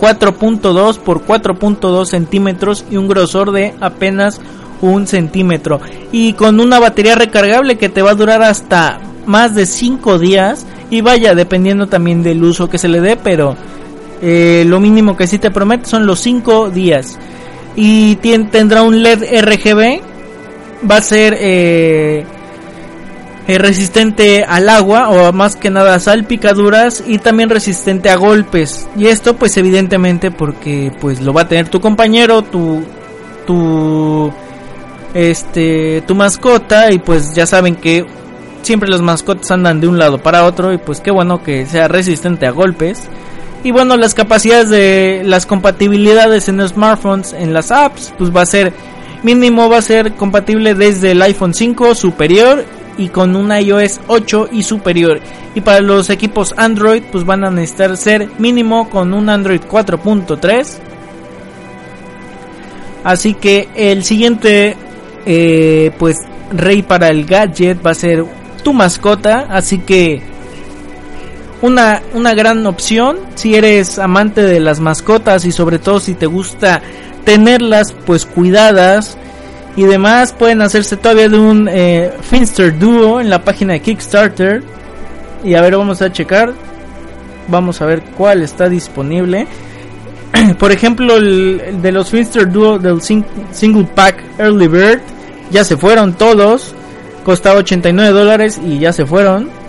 [0.00, 4.40] 4.2 por 4.2 centímetros y un grosor de apenas
[4.80, 5.80] un centímetro.
[6.10, 10.66] Y con una batería recargable que te va a durar hasta más de 5 días.
[10.90, 13.56] Y vaya dependiendo también del uso que se le dé pero
[14.22, 17.18] eh, lo mínimo que sí te promete son los 5 días.
[17.76, 20.00] Y tendrá un LED RGB
[20.90, 22.24] va a ser eh,
[23.46, 28.88] eh, resistente al agua o más que nada a salpicaduras y también resistente a golpes.
[28.96, 32.82] Y esto pues evidentemente porque pues lo va a tener tu compañero tu
[33.46, 34.32] tu
[35.14, 38.06] este tu mascota y pues ya saben que
[38.62, 41.88] siempre los mascotas andan de un lado para otro y pues qué bueno que sea
[41.88, 43.08] resistente a golpes.
[43.64, 48.42] Y bueno las capacidades de las compatibilidades en los smartphones en las apps pues va
[48.42, 48.72] a ser
[49.22, 52.64] mínimo va a ser compatible desde el iPhone 5 superior
[52.98, 55.20] y con un iOS 8 y superior.
[55.54, 60.78] Y para los equipos Android pues van a necesitar ser mínimo con un Android 4.3.
[63.02, 64.76] Así que el siguiente
[65.26, 66.16] eh, pues
[66.52, 68.24] rey para el gadget va a ser
[68.62, 69.46] tu mascota.
[69.50, 70.22] Así que
[71.62, 76.26] una, una gran opción si eres amante de las mascotas y sobre todo si te
[76.26, 76.80] gusta
[77.24, 79.18] tenerlas pues cuidadas
[79.76, 84.62] y demás pueden hacerse todavía de un eh, Finster Duo en la página de Kickstarter.
[85.44, 86.52] Y a ver, vamos a checar.
[87.48, 89.46] Vamos a ver cuál está disponible.
[90.58, 95.00] Por ejemplo, el, de los Finster Duo del Single Pack Early Bird
[95.50, 96.74] ya se fueron todos.
[97.24, 99.59] Costaba 89 dólares y ya se fueron.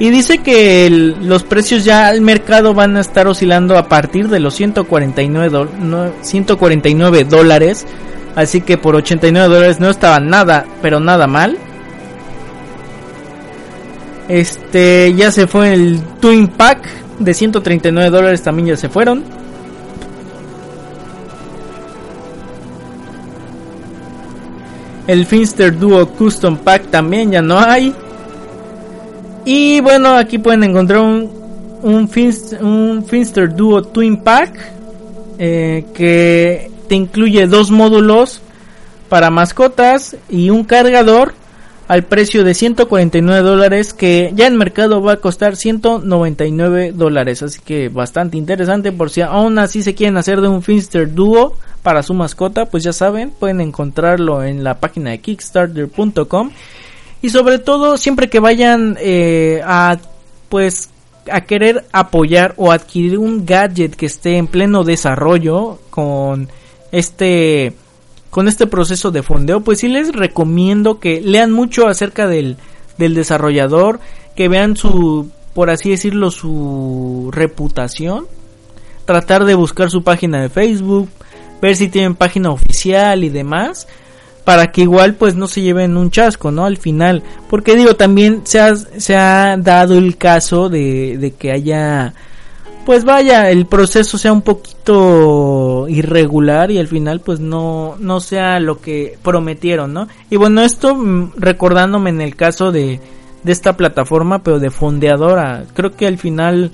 [0.00, 4.38] Y dice que los precios ya al mercado van a estar oscilando a partir de
[4.38, 5.68] los 149,
[6.20, 7.86] 149 dólares.
[8.36, 11.58] Así que por 89 dólares no estaba nada, pero nada mal.
[14.28, 16.86] Este ya se fue el Twin Pack
[17.18, 19.24] de 139 dólares también ya se fueron.
[25.06, 27.94] El Finster Duo Custom Pack también ya no hay.
[29.50, 31.30] Y bueno, aquí pueden encontrar un,
[31.82, 34.52] un, Finster, Duo Twin Pack
[35.38, 38.42] eh, que te incluye dos módulos
[39.08, 41.32] para mascotas y un cargador
[41.86, 47.42] al precio de 149 dólares que ya en mercado va a costar 199 dólares.
[47.42, 51.56] Así que bastante interesante por si aún así se quieren hacer de un Finster Duo
[51.82, 56.50] para su mascota pues ya saben pueden encontrarlo en la página de kickstarter.com
[57.22, 59.98] y sobre todo siempre que vayan eh, a
[60.48, 60.90] pues
[61.30, 66.48] a querer apoyar o adquirir un gadget que esté en pleno desarrollo con
[66.92, 67.74] este
[68.30, 72.56] con este proceso de fondeo pues sí les recomiendo que lean mucho acerca del,
[72.96, 74.00] del desarrollador
[74.36, 78.26] que vean su por así decirlo su reputación
[79.04, 81.08] tratar de buscar su página de Facebook
[81.60, 83.88] ver si tienen página oficial y demás
[84.48, 86.64] para que igual pues no se lleven un chasco, ¿no?
[86.64, 91.52] Al final, porque digo, también se ha, se ha dado el caso de, de que
[91.52, 92.14] haya
[92.86, 98.58] pues vaya, el proceso sea un poquito irregular y al final pues no, no sea
[98.58, 100.08] lo que prometieron, ¿no?
[100.30, 103.02] Y bueno, esto mm, recordándome en el caso de,
[103.42, 106.72] de esta plataforma, pero de fondeadora, creo que al final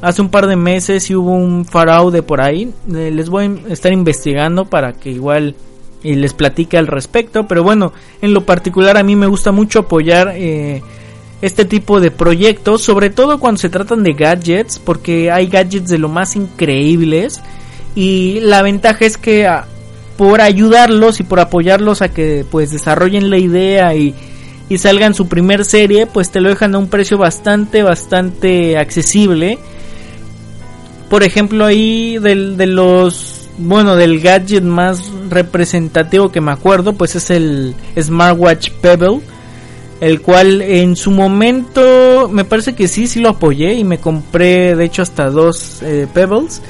[0.00, 3.72] hace un par de meses y hubo un fraude por ahí, eh, les voy a
[3.72, 5.54] estar investigando para que igual
[6.02, 9.80] y les platique al respecto, pero bueno, en lo particular a mí me gusta mucho
[9.80, 10.82] apoyar eh,
[11.42, 15.98] este tipo de proyectos, sobre todo cuando se tratan de gadgets, porque hay gadgets de
[15.98, 17.40] lo más increíbles
[17.94, 19.66] y la ventaja es que ah,
[20.16, 24.14] por ayudarlos y por apoyarlos a que pues desarrollen la idea y,
[24.68, 29.58] y salgan su primer serie, pues te lo dejan a un precio bastante, bastante accesible.
[31.10, 37.30] Por ejemplo, ahí de los, bueno, del gadget más representativo que me acuerdo, pues es
[37.30, 39.20] el Smartwatch Pebble
[40.02, 44.74] el cual en su momento me parece que sí, sí lo apoyé y me compré
[44.74, 46.60] de hecho hasta dos eh, Pebbles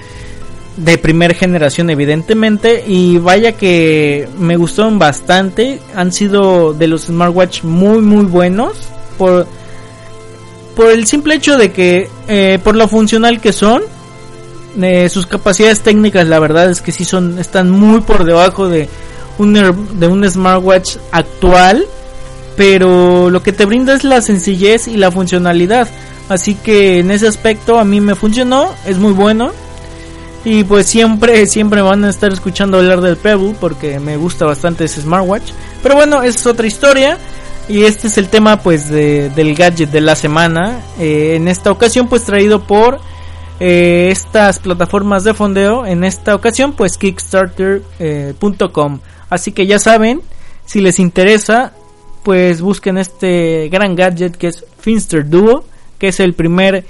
[0.76, 7.62] de primera generación evidentemente y vaya que me gustaron bastante, han sido de los smartwatch
[7.64, 8.74] muy muy buenos
[9.16, 9.47] por
[10.76, 13.80] por el simple hecho de que eh, por lo funcional que son
[14.81, 18.89] eh, sus capacidades técnicas la verdad es que sí son están muy por debajo de
[19.39, 21.87] un de un smartwatch actual
[22.57, 25.89] pero lo que te brinda es la sencillez y la funcionalidad.
[26.29, 29.53] Así que en ese aspecto a mí me funcionó, es muy bueno.
[30.45, 34.85] Y pues siempre, siempre van a estar escuchando hablar del Pebble porque me gusta bastante
[34.85, 35.53] ese smartwatch.
[35.83, 37.18] Pero bueno, es otra historia.
[37.68, 40.81] Y este es el tema pues del gadget de la semana.
[40.99, 43.01] Eh, en esta ocasión pues traído por
[43.64, 45.86] eh, estas plataformas de fondeo.
[45.86, 48.98] En esta ocasión pues kickstarter.com.
[49.30, 50.20] Así que ya saben,
[50.66, 51.72] si les interesa,
[52.24, 55.64] pues busquen este gran gadget que es Finster Duo,
[55.98, 56.84] que es el primer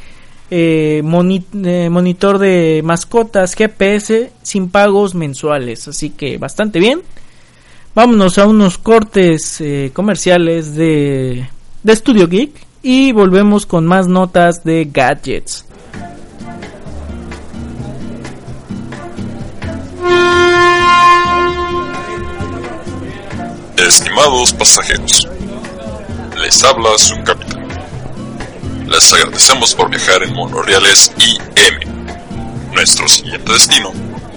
[0.51, 5.89] eh, eh, monitor de mascotas GPS sin pagos mensuales.
[5.89, 7.03] Así que bastante bien.
[7.95, 11.51] Vámonos a unos cortes eh, comerciales de,
[11.83, 15.67] de Studio Geek y volvemos con más notas de gadgets.
[23.93, 25.29] Estimados pasajeros,
[26.39, 27.69] les habla su capitán.
[28.87, 32.73] Les agradecemos por viajar en monorreales IM.
[32.73, 33.93] Nuestro siguiente destino,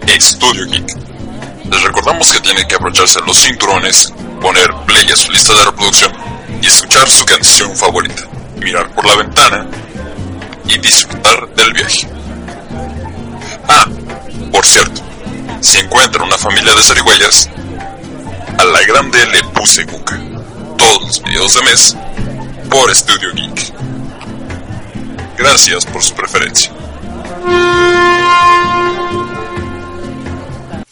[0.07, 0.97] Estudio Geek.
[1.71, 6.11] Les recordamos que tienen que abrocharse los cinturones, poner play a su lista de reproducción
[6.61, 8.23] y escuchar su canción favorita,
[8.57, 9.67] mirar por la ventana
[10.67, 12.09] y disfrutar del viaje.
[13.69, 13.87] Ah,
[14.51, 15.01] por cierto,
[15.61, 17.49] si encuentran una familia de zarigüeyas,
[18.57, 20.19] a la grande le puse buca.
[20.77, 21.97] Todos los videos de mes
[22.69, 23.73] por Studio Geek.
[25.37, 26.71] Gracias por su preferencia.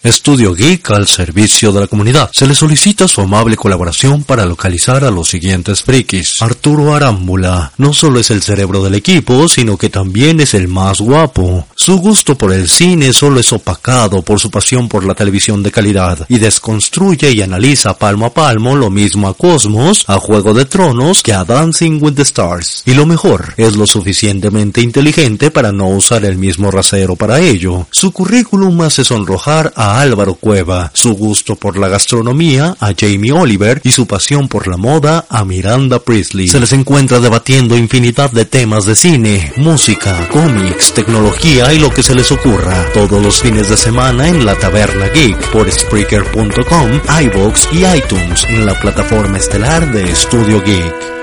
[0.03, 2.29] Estudio Geek al servicio de la comunidad.
[2.33, 6.41] Se le solicita su amable colaboración para localizar a los siguientes frikis.
[6.41, 10.99] Arturo Arámbula no solo es el cerebro del equipo, sino que también es el más
[10.99, 11.67] guapo.
[11.73, 15.71] Su gusto por el cine solo es opacado por su pasión por la televisión de
[15.71, 20.65] calidad y desconstruye y analiza palmo a palmo lo mismo a Cosmos, a Juego de
[20.65, 22.83] Tronos que a Dancing with the Stars.
[22.85, 27.87] Y lo mejor, es lo suficientemente inteligente para no usar el mismo rasero para ello.
[27.89, 33.81] Su currículum hace sonrojar a Álvaro Cueva, su gusto por la gastronomía a Jamie Oliver
[33.83, 36.47] y su pasión por la moda a Miranda Priestley.
[36.47, 42.03] Se les encuentra debatiendo infinidad de temas de cine, música, cómics, tecnología y lo que
[42.03, 42.85] se les ocurra.
[42.93, 48.65] Todos los fines de semana en la Taberna Geek por Spreaker.com, iBox y iTunes en
[48.65, 51.22] la plataforma estelar de Studio Geek.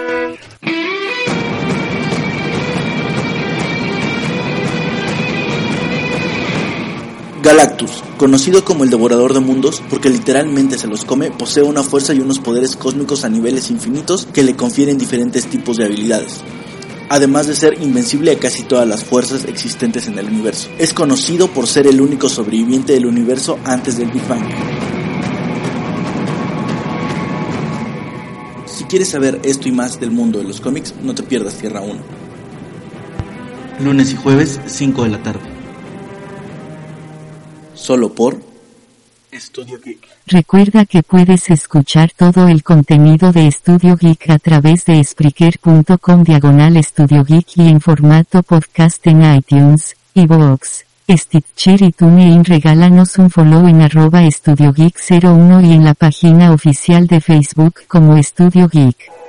[7.43, 12.13] Galactus, conocido como el devorador de mundos porque literalmente se los come, posee una fuerza
[12.13, 16.43] y unos poderes cósmicos a niveles infinitos que le confieren diferentes tipos de habilidades.
[17.09, 20.69] Además de ser invencible a casi todas las fuerzas existentes en el universo.
[20.79, 24.45] Es conocido por ser el único sobreviviente del universo antes del Big Bang.
[28.67, 31.81] Si quieres saber esto y más del mundo de los cómics, no te pierdas Tierra
[31.81, 31.95] 1.
[33.83, 35.60] Lunes y jueves, 5 de la tarde
[37.91, 38.41] solo por
[39.33, 40.07] Estudio Geek.
[40.29, 46.77] Recuerda que puedes escuchar todo el contenido de Estudio Geek a través de Spreaker.com diagonal
[46.77, 52.45] Estudio Geek y en formato podcast en iTunes, iVoox, Stitcher y TuneIn.
[52.45, 57.75] Regálanos un follow en arroba Estudio Geek 01 y en la página oficial de Facebook
[57.89, 59.20] como Estudio Geek.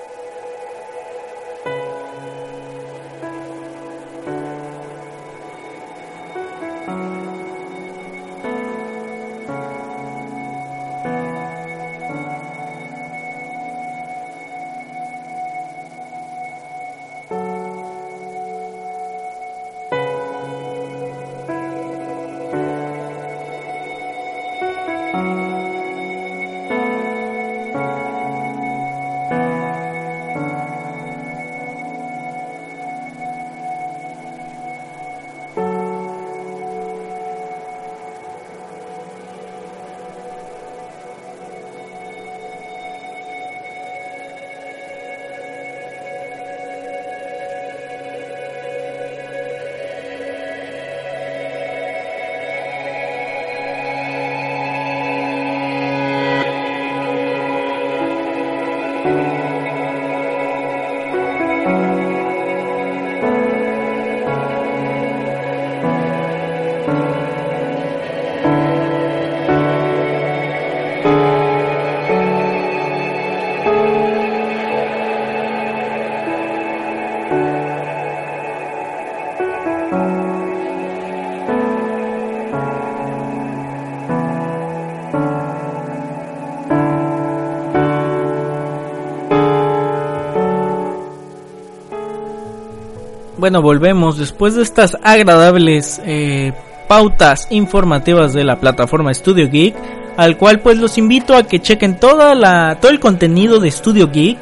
[93.42, 94.20] Bueno, volvemos.
[94.20, 96.54] Después de estas agradables eh,
[96.88, 99.74] pautas informativas de la plataforma Studio Geek,
[100.16, 104.12] al cual pues los invito a que chequen toda la, todo el contenido de Studio
[104.12, 104.38] Geek,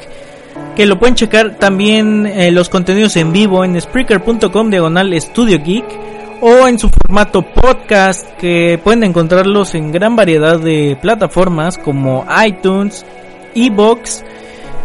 [0.76, 5.86] que lo pueden checar también eh, los contenidos en vivo en Spreaker.com diagonal Studio Geek
[6.42, 13.06] o en su formato podcast que pueden encontrarlos en gran variedad de plataformas como iTunes,
[13.54, 14.22] Evox,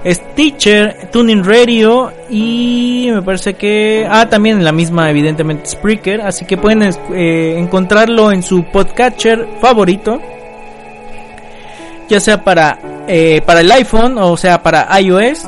[0.06, 6.58] Stitcher, Tuning Radio y me parece que ah también la misma evidentemente Spreaker, así que
[6.58, 6.84] pueden
[7.14, 10.22] eh, encontrarlo en su podcatcher favorito,
[12.08, 12.78] ya sea para
[13.08, 15.48] eh, para el iPhone o sea para iOS,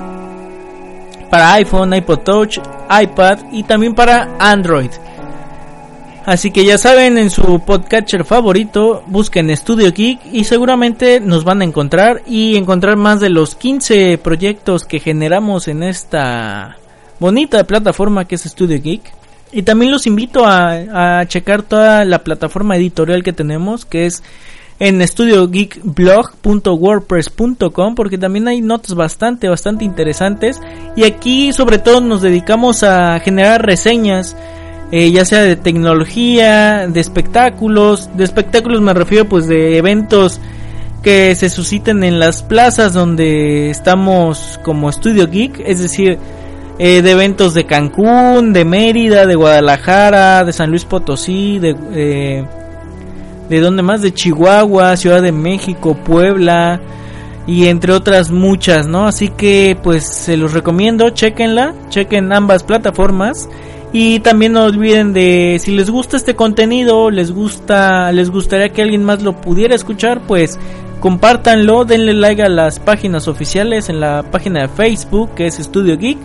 [1.29, 4.89] para iPhone, iPod Touch, iPad y también para Android.
[6.27, 11.61] Así que ya saben, en su podcatcher favorito, busquen Studio Geek y seguramente nos van
[11.61, 16.75] a encontrar y encontrar más de los 15 proyectos que generamos en esta
[17.21, 19.03] bonita plataforma que es Studio Geek.
[19.53, 24.21] Y también los invito a, checar toda la plataforma editorial que tenemos, que es
[24.79, 30.59] en studiogeekblog.wordpress.com porque también hay notas bastante, bastante interesantes.
[30.97, 34.35] Y aquí sobre todo nos dedicamos a generar reseñas
[34.91, 40.39] eh, ya sea de tecnología, de espectáculos, de espectáculos me refiero pues de eventos
[41.03, 46.17] que se susciten en las plazas donde estamos como Studio Geek, es decir,
[46.79, 52.45] eh, de eventos de Cancún, de Mérida, de Guadalajara, de San Luis Potosí, de eh,
[53.49, 56.81] de donde más, de Chihuahua, Ciudad de México, Puebla
[57.45, 59.07] y entre otras muchas, ¿no?
[59.07, 63.47] Así que pues se los recomiendo, chequenla, chequen ambas plataformas
[63.99, 68.83] y también no olviden de si les gusta este contenido, les gusta, les gustaría que
[68.83, 70.59] alguien más lo pudiera escuchar, pues
[70.99, 75.97] compártanlo, denle like a las páginas oficiales en la página de Facebook que es Studio
[75.97, 76.19] Geek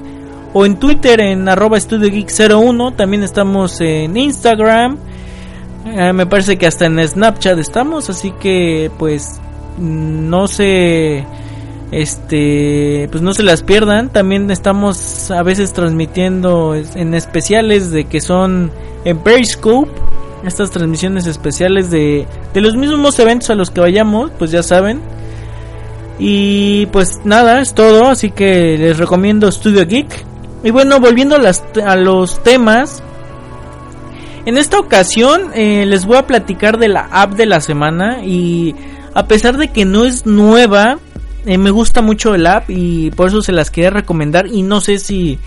[0.52, 4.98] o en Twitter en arroba Studio Geek 01, también estamos en Instagram,
[5.86, 9.40] eh, me parece que hasta en Snapchat estamos, así que pues
[9.78, 11.24] no sé
[11.92, 14.08] este pues no se las pierdan.
[14.08, 18.72] También estamos a veces transmitiendo en especiales de que son
[19.04, 19.90] en Periscope.
[20.44, 25.00] Estas transmisiones especiales de, de los mismos eventos a los que vayamos pues ya saben.
[26.18, 28.08] Y pues nada es todo.
[28.08, 30.24] Así que les recomiendo Studio Geek.
[30.64, 33.02] Y bueno volviendo a, las, a los temas.
[34.46, 38.24] En esta ocasión eh, les voy a platicar de la app de la semana.
[38.24, 38.74] Y
[39.12, 40.98] a pesar de que no es nueva
[41.44, 44.80] eh, me gusta mucho el app y por eso se las quería recomendar y no
[44.80, 45.38] sé si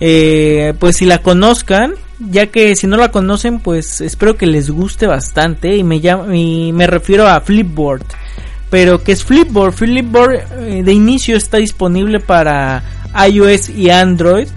[0.00, 4.70] eh, pues si la conozcan ya que si no la conocen pues espero que les
[4.70, 8.04] guste bastante y me y me refiero a Flipboard.
[8.70, 12.82] Pero que es Flipboard Flipboard eh, de inicio está disponible para
[13.28, 14.48] iOS y Android.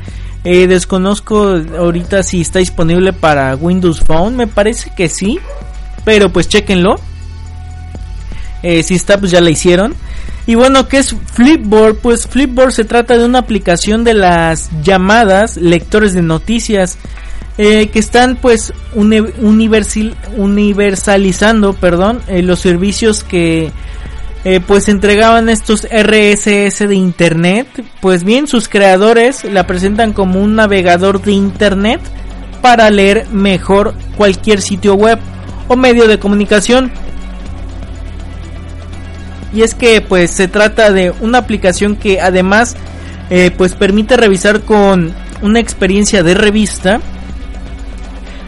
[0.43, 5.39] Desconozco ahorita si está disponible para Windows Phone me parece que sí
[6.05, 6.95] pero pues chequenlo
[8.61, 9.93] si está pues ya la hicieron
[10.47, 11.97] y bueno, ¿qué es Flipboard?
[11.97, 16.97] Pues Flipboard se trata de una aplicación de las llamadas lectores de noticias
[17.57, 23.73] eh, que están pues universalizando, perdón, eh, los servicios que
[24.45, 27.67] eh, pues entregaban estos RSS de internet.
[27.99, 31.99] Pues bien, sus creadores la presentan como un navegador de internet
[32.61, 35.19] para leer mejor cualquier sitio web
[35.67, 36.89] o medio de comunicación
[39.53, 42.75] y es que pues se trata de una aplicación que además
[43.29, 46.99] eh, pues permite revisar con una experiencia de revista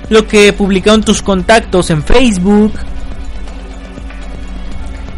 [0.09, 2.73] lo que publicaron tus contactos en Facebook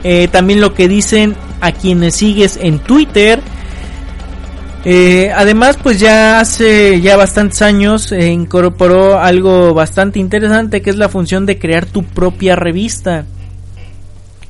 [0.03, 3.39] eh, también lo que dicen a quienes sigues en Twitter.
[4.83, 11.07] Eh, además pues ya hace ya bastantes años incorporó algo bastante interesante que es la
[11.07, 13.25] función de crear tu propia revista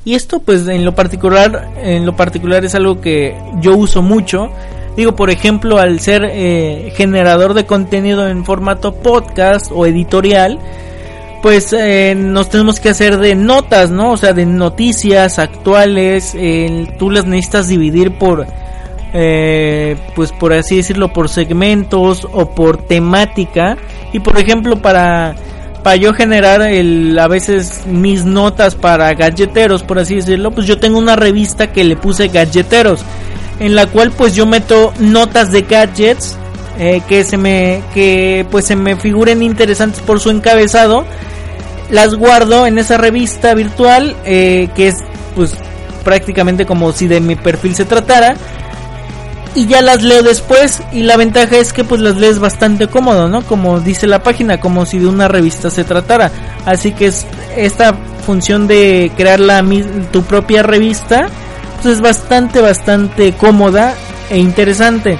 [0.04, 4.50] y esto pues en lo particular, en lo particular es algo que yo uso mucho.
[4.96, 10.58] Digo, por ejemplo, al ser eh, generador de contenido en formato podcast o editorial,
[11.40, 14.12] pues eh, nos tenemos que hacer de notas, ¿no?
[14.12, 16.36] O sea, de noticias actuales.
[16.98, 18.46] tú las necesitas dividir por,
[19.14, 23.78] eh, pues por así decirlo, por segmentos o por temática.
[24.12, 25.34] Y por ejemplo, para
[25.82, 30.98] para yo generar a veces mis notas para galleteros, por así decirlo, pues yo tengo
[30.98, 33.04] una revista que le puse galleteros,
[33.58, 36.36] en la cual pues yo meto notas de gadgets
[36.78, 41.04] eh, que se me, que pues se me figuren interesantes por su encabezado,
[41.90, 44.96] las guardo en esa revista virtual eh, que es
[45.34, 45.54] pues
[46.04, 48.36] prácticamente como si de mi perfil se tratara
[49.54, 53.28] y ya las leo después y la ventaja es que pues las lees bastante cómodo,
[53.28, 53.42] ¿no?
[53.42, 56.30] Como dice la página, como si de una revista se tratara.
[56.64, 57.26] Así que es
[57.56, 57.94] esta
[58.24, 59.64] función de crear la
[60.12, 61.28] tu propia revista
[61.82, 63.94] pues es bastante bastante cómoda
[64.30, 65.18] e interesante.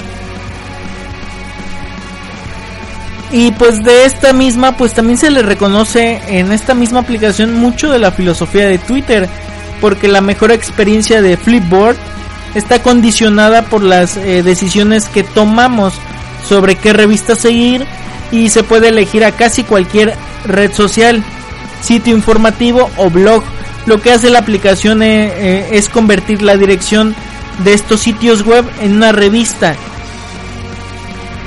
[3.32, 7.90] Y pues de esta misma, pues también se le reconoce en esta misma aplicación mucho
[7.90, 9.28] de la filosofía de Twitter,
[9.80, 11.96] porque la mejor experiencia de Flipboard
[12.54, 15.94] está condicionada por las eh, decisiones que tomamos
[16.46, 17.86] sobre qué revista seguir
[18.30, 21.22] y se puede elegir a casi cualquier red social,
[21.80, 23.42] sitio informativo o blog.
[23.86, 27.14] Lo que hace la aplicación eh, eh, es convertir la dirección
[27.64, 29.76] de estos sitios web en una revista.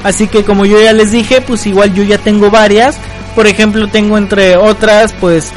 [0.03, 2.97] Así que como yo ya les dije, pues igual yo ya tengo varias.
[3.33, 5.51] Por ejemplo, tengo entre otras, pues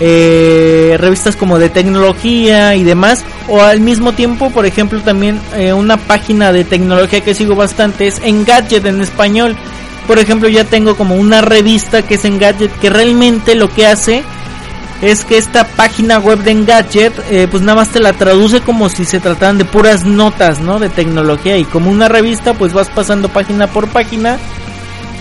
[0.00, 5.72] eh, revistas como de tecnología y demás o al mismo tiempo por ejemplo también eh,
[5.72, 9.56] una página de tecnología que sigo bastante es Engadget en español.
[10.06, 14.22] Por ejemplo ya tengo como una revista que es Engadget que realmente lo que hace
[15.02, 18.88] es que esta página web de Engadget eh, pues nada más te la traduce como
[18.88, 22.88] si se trataran de puras notas no de tecnología y como una revista pues vas
[22.88, 24.38] pasando página por página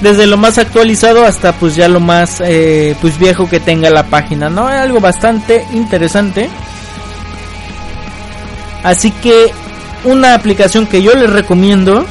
[0.01, 4.03] desde lo más actualizado hasta pues ya lo más eh, pues viejo que tenga la
[4.03, 6.49] página no es algo bastante interesante.
[8.83, 9.51] Así que
[10.03, 12.05] una aplicación que yo les recomiendo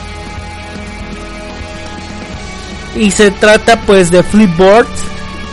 [2.97, 4.87] y se trata pues de Flipboard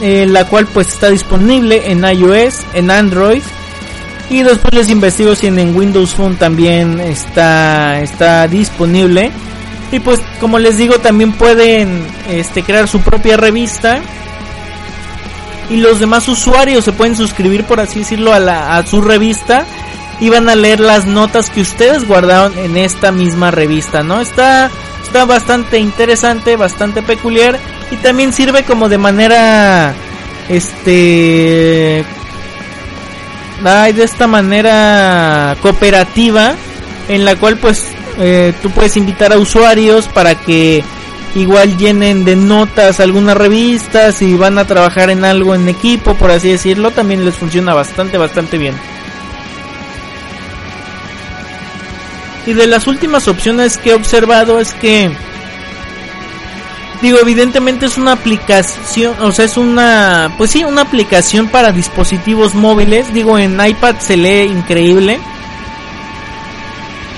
[0.02, 3.44] eh, la cual pues está disponible en iOS en Android
[4.30, 9.32] y después les investigo si en Windows Phone también está está disponible
[9.94, 14.02] y pues como les digo, también pueden este, crear su propia revista.
[15.70, 19.66] Y los demás usuarios se pueden suscribir, por así decirlo, a, la, a su revista.
[20.20, 24.20] Y van a leer las notas que ustedes guardaron en esta misma revista, ¿no?
[24.20, 24.72] Está,
[25.04, 27.60] está bastante interesante, bastante peculiar.
[27.92, 29.94] Y también sirve como de manera,
[30.50, 32.04] este,
[33.64, 36.56] ay, de esta manera cooperativa
[37.08, 37.86] en la cual pues
[38.20, 40.84] eh, tú puedes invitar a usuarios para que
[41.36, 46.32] igual llenen de notas algunas revistas y van a trabajar en algo en equipo, por
[46.32, 48.76] así decirlo, también les funciona bastante, bastante bien.
[52.46, 55.10] Y de las últimas opciones que he observado es que,
[57.02, 62.54] digo, evidentemente es una aplicación, o sea, es una, pues sí, una aplicación para dispositivos
[62.54, 65.20] móviles, digo, en iPad se lee increíble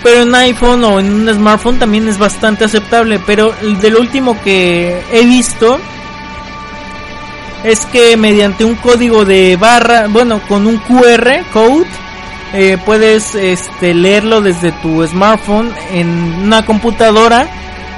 [0.06, 3.20] pero en iPhone o en un smartphone también es bastante aceptable.
[3.26, 5.80] Pero de lo último que he visto
[7.64, 11.88] es que mediante un código de barra, bueno, con un QR code,
[12.54, 16.10] eh, puedes este, leerlo desde tu smartphone en
[16.44, 17.48] una computadora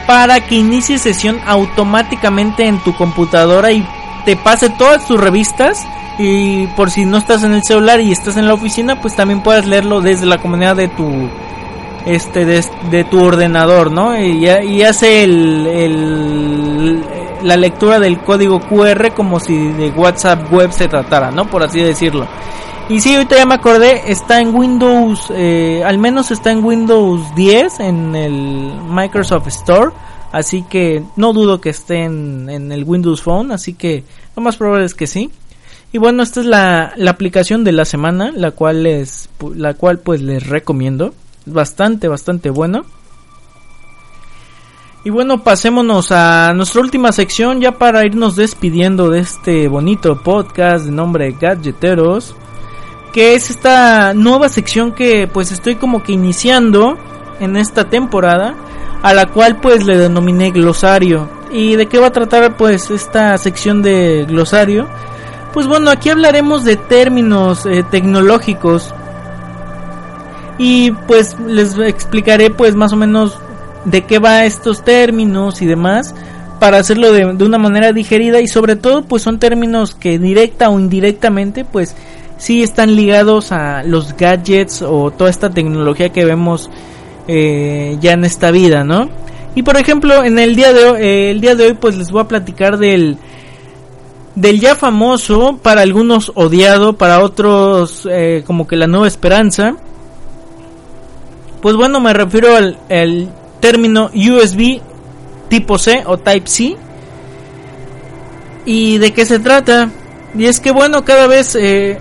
[0.08, 3.86] para que inicie sesión automáticamente en tu computadora y
[4.24, 5.86] te pase todas tus revistas
[6.18, 9.41] y por si no estás en el celular y estás en la oficina pues también
[9.41, 11.30] puedes leerlo desde la comunidad de tu
[12.08, 14.20] este de, tu ordenador, ¿no?
[14.20, 14.47] Y,
[14.82, 17.03] hace el,
[17.43, 21.49] la lectura del código QR como si de WhatsApp web se tratara, ¿no?
[21.49, 22.28] Por así decirlo.
[22.89, 27.36] Y sí, ahorita ya me acordé, está en Windows, eh, al menos está en Windows
[27.36, 29.91] 10 en el Microsoft Store.
[30.32, 34.03] Así que no dudo que esté en, en el Windows Phone, así que
[34.36, 35.30] lo más probable es que sí.
[35.91, 39.99] Y bueno, esta es la, la aplicación de la semana, la cual es, la cual
[39.99, 41.14] pues les recomiendo
[41.48, 42.86] bastante, bastante bueno.
[45.04, 50.86] Y bueno, pasémonos a nuestra última sección ya para irnos despidiendo de este bonito podcast
[50.86, 52.36] de nombre Gadgeteros.
[53.14, 56.98] Que es esta nueva sección que pues estoy como que iniciando
[57.39, 58.56] en esta temporada.
[59.02, 61.30] A la cual pues le denominé glosario.
[61.52, 64.88] ¿Y de qué va a tratar pues esta sección de glosario?
[65.54, 68.93] Pues bueno, aquí hablaremos de términos eh, tecnológicos
[70.58, 73.39] y pues les explicaré pues más o menos
[73.86, 76.14] de qué va estos términos y demás
[76.60, 80.80] para hacerlo de, una manera digerida y sobre todo pues son términos que directa o
[80.80, 81.95] indirectamente pues
[82.38, 86.70] sí están ligados a los gadgets o toda esta tecnología que vemos
[87.28, 89.10] eh, ya en esta vida, ¿no?
[89.53, 92.12] Y por ejemplo, en el día de hoy, eh, el día de hoy pues les
[92.12, 93.18] voy a platicar del
[94.36, 99.76] del ya famoso, para algunos odiado, para otros eh, como que la nueva esperanza,
[101.68, 103.28] pues bueno, me refiero al el
[103.59, 104.80] término USB
[105.49, 106.78] tipo C o Type C.
[108.65, 109.89] ¿Y de qué se trata?
[110.34, 111.99] Y es que bueno, cada vez, eh,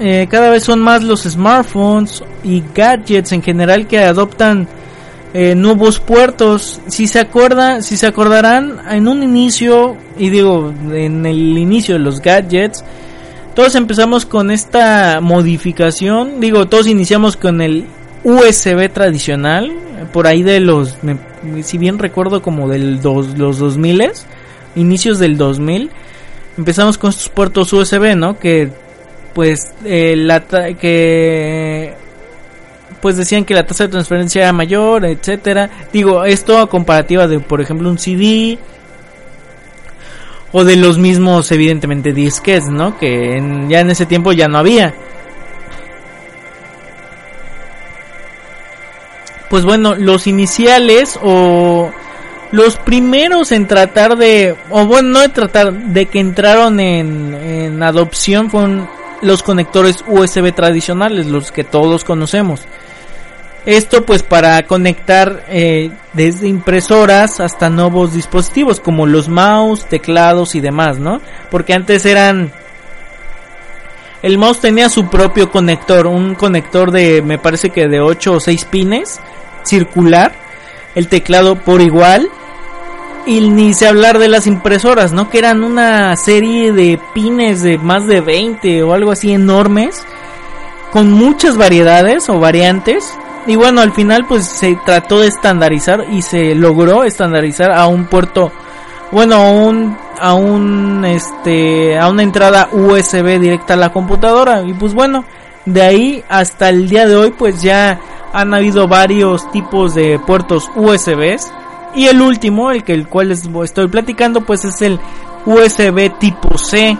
[0.00, 4.68] eh, cada vez son más los smartphones y gadgets en general que adoptan
[5.32, 6.82] eh, nuevos puertos.
[6.86, 12.00] Si se acuerda, si se acordarán, en un inicio, y digo, en el inicio de
[12.00, 12.84] los gadgets,
[13.54, 16.38] todos empezamos con esta modificación.
[16.38, 17.86] Digo, todos iniciamos con el
[18.24, 19.72] USB tradicional,
[20.12, 20.98] por ahí de los,
[21.62, 24.12] si bien recuerdo como del dos, los 2000,
[24.76, 25.90] inicios del 2000,
[26.58, 28.38] empezamos con estos puertos USB, ¿no?
[28.38, 28.70] Que
[29.34, 31.94] pues eh, la que
[33.00, 35.70] pues decían que la tasa de transferencia era mayor, etcétera.
[35.92, 38.58] Digo, esto a comparativa de, por ejemplo, un CD
[40.52, 42.98] o de los mismos, evidentemente, disques, ¿no?
[42.98, 44.94] Que ya en ese tiempo ya no había.
[49.50, 51.90] Pues bueno, los iniciales o
[52.52, 57.82] los primeros en tratar de, o bueno, no de tratar, de que entraron en, en
[57.82, 58.88] adopción fueron
[59.20, 62.62] los conectores USB tradicionales, los que todos conocemos.
[63.66, 70.60] Esto pues para conectar eh, desde impresoras hasta nuevos dispositivos como los mouse, teclados y
[70.60, 71.20] demás, ¿no?
[71.50, 72.52] Porque antes eran...
[74.22, 78.40] El mouse tenía su propio conector, un conector de me parece que de 8 o
[78.40, 79.20] 6 pines,
[79.64, 80.32] circular.
[80.94, 82.28] El teclado por igual.
[83.26, 85.28] Y ni se hablar de las impresoras, ¿no?
[85.28, 90.04] Que eran una serie de pines de más de 20 o algo así enormes.
[90.90, 93.14] Con muchas variedades o variantes
[93.46, 98.04] y bueno, al final pues se trató de estandarizar y se logró estandarizar a un
[98.06, 98.52] puerto,
[99.12, 104.62] bueno, a un, a un, este, a una entrada USB directa a la computadora.
[104.62, 105.24] Y pues bueno,
[105.64, 108.00] de ahí hasta el día de hoy pues ya
[108.32, 111.52] han habido varios tipos de puertos USBs.
[111.94, 115.00] Y el último, el que el cual les estoy platicando, pues es el
[115.44, 116.96] USB tipo C,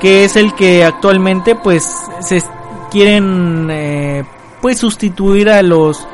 [0.00, 1.84] que es el que actualmente pues
[2.20, 2.42] se
[2.90, 4.24] quieren eh,
[4.60, 6.06] puede sustituir a los,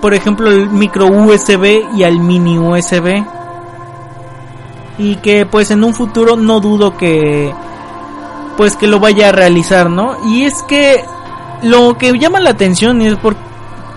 [0.00, 3.24] por ejemplo, el micro USB y al mini USB.
[4.98, 7.52] Y que pues en un futuro no dudo que
[8.56, 10.16] pues que lo vaya a realizar, ¿no?
[10.26, 11.04] Y es que
[11.62, 13.36] lo que llama la atención es por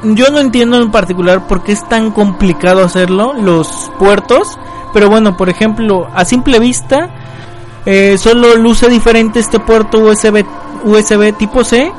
[0.04, 4.58] yo no entiendo en particular por qué es tan complicado hacerlo los puertos,
[4.94, 7.10] pero bueno, por ejemplo, a simple vista
[7.86, 10.46] eh, solo luce diferente este puerto USB
[10.84, 11.92] USB tipo C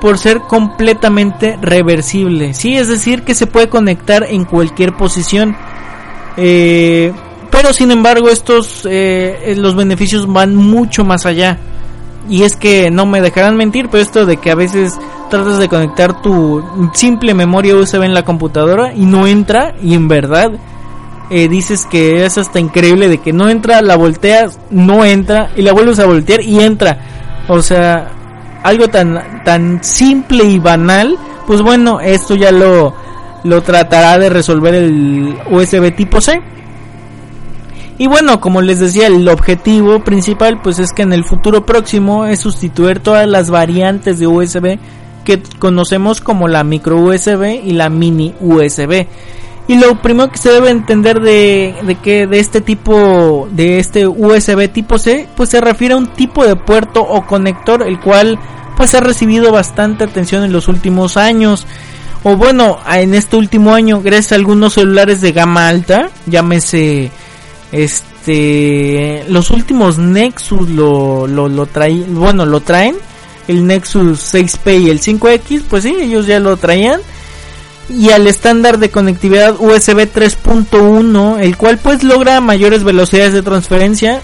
[0.00, 2.54] por ser completamente reversible.
[2.54, 5.56] Sí, es decir, que se puede conectar en cualquier posición.
[6.36, 7.12] Eh,
[7.50, 11.58] pero sin embargo, estos eh, los beneficios van mucho más allá.
[12.28, 14.98] Y es que no me dejarán mentir, pero esto de que a veces
[15.30, 16.62] tratas de conectar tu
[16.94, 20.52] simple memoria USB en la computadora y no entra, y en verdad
[21.30, 25.62] eh, dices que es hasta increíble de que no entra, la volteas, no entra, y
[25.62, 26.98] la vuelves a voltear y entra.
[27.48, 28.10] O sea,
[28.62, 32.94] algo tan, tan simple y banal, pues bueno, esto ya lo,
[33.44, 36.42] lo tratará de resolver el USB tipo C.
[38.00, 42.24] Y bueno, como les decía, el objetivo principal pues es que en el futuro próximo
[42.24, 44.78] es sustituir todas las variantes de USB
[45.22, 49.06] que conocemos como la micro USB y la mini USB.
[49.68, 54.06] Y lo primero que se debe entender de, de que de este tipo de este
[54.06, 58.38] USB tipo C, pues se refiere a un tipo de puerto o conector el cual
[58.78, 61.66] pues ha recibido bastante atención en los últimos años.
[62.22, 67.10] O bueno, en este último año, gracias a algunos celulares de gama alta, llámese
[67.72, 72.96] este los últimos Nexus lo, lo, lo traen, bueno, lo traen,
[73.48, 77.00] el Nexus 6P y el 5X, pues sí, ellos ya lo traían
[77.88, 84.22] y al estándar de conectividad USB 3.1, el cual pues logra mayores velocidades de transferencia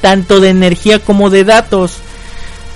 [0.00, 1.98] tanto de energía como de datos.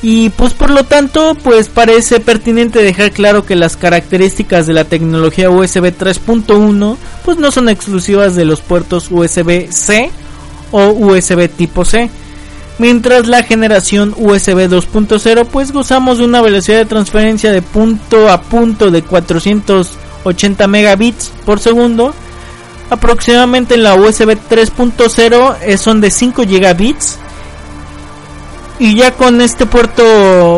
[0.01, 4.84] Y pues por lo tanto, pues parece pertinente dejar claro que las características de la
[4.84, 10.11] tecnología USB 3.1 pues no son exclusivas de los puertos USB-C
[10.70, 12.11] o USB tipo C.
[12.78, 18.40] Mientras la generación USB 2.0 pues gozamos de una velocidad de transferencia de punto a
[18.40, 22.14] punto de 480 megabits por segundo.
[22.88, 27.18] Aproximadamente en la USB 3.0 eh, son de 5 gigabits.
[28.81, 30.03] Y ya con este puerto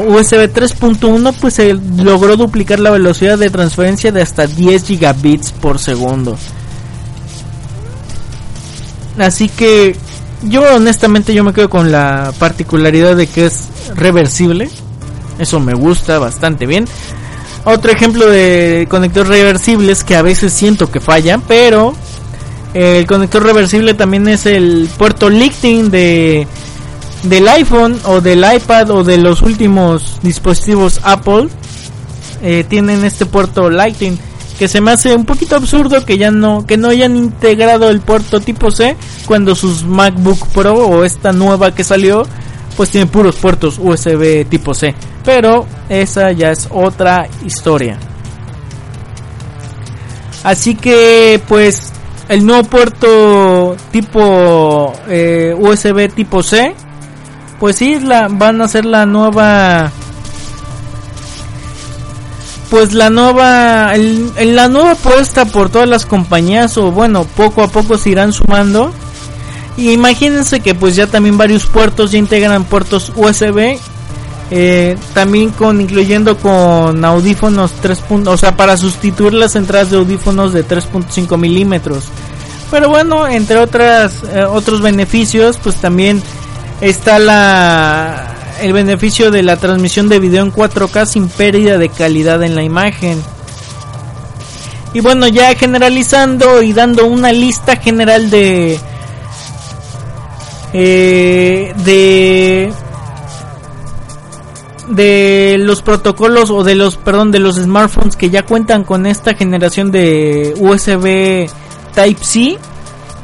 [0.01, 5.79] USB 3.1 pues se logró duplicar la velocidad de transferencia de hasta 10 gigabits por
[5.79, 6.37] segundo.
[9.19, 9.97] Así que
[10.43, 14.71] yo honestamente yo me quedo con la particularidad de que es reversible.
[15.39, 16.87] Eso me gusta bastante bien.
[17.65, 21.95] Otro ejemplo de conector reversible es que a veces siento que falla, pero
[22.73, 26.47] el conector reversible también es el puerto Lightning de
[27.23, 31.49] del iPhone o del iPad o de los últimos dispositivos Apple.
[32.43, 34.19] Eh, tienen este puerto Lightning
[34.61, 38.03] que se me hace un poquito absurdo que ya no que no hayan integrado el
[38.03, 38.95] puerto tipo C
[39.25, 42.27] cuando sus MacBook Pro o esta nueva que salió
[42.77, 44.95] pues tiene puros puertos USB tipo C
[45.25, 47.99] pero esa ya es otra historia
[50.45, 51.91] así que pues
[52.29, 56.75] el nuevo puerto tipo eh, USB tipo C
[57.61, 59.93] pues sí la van a ser la nueva
[62.71, 67.99] pues la nueva la nueva apuesta por todas las compañías o bueno poco a poco
[67.99, 68.93] se irán sumando
[69.77, 73.79] y imagínense que pues ya también varios puertos ya integran puertos USB
[74.53, 78.03] eh, también con incluyendo con audífonos 3.
[78.27, 82.05] o sea para sustituir las entradas de audífonos de 3.5 milímetros
[82.71, 86.23] pero bueno entre otras eh, otros beneficios pues también
[86.81, 92.43] está la el beneficio de la transmisión de video en 4K sin pérdida de calidad
[92.43, 93.23] en la imagen.
[94.93, 98.79] Y bueno, ya generalizando y dando una lista general de
[100.73, 102.73] eh, de
[104.89, 109.35] de los protocolos o de los perdón de los smartphones que ya cuentan con esta
[109.35, 111.49] generación de USB
[111.95, 112.59] Type C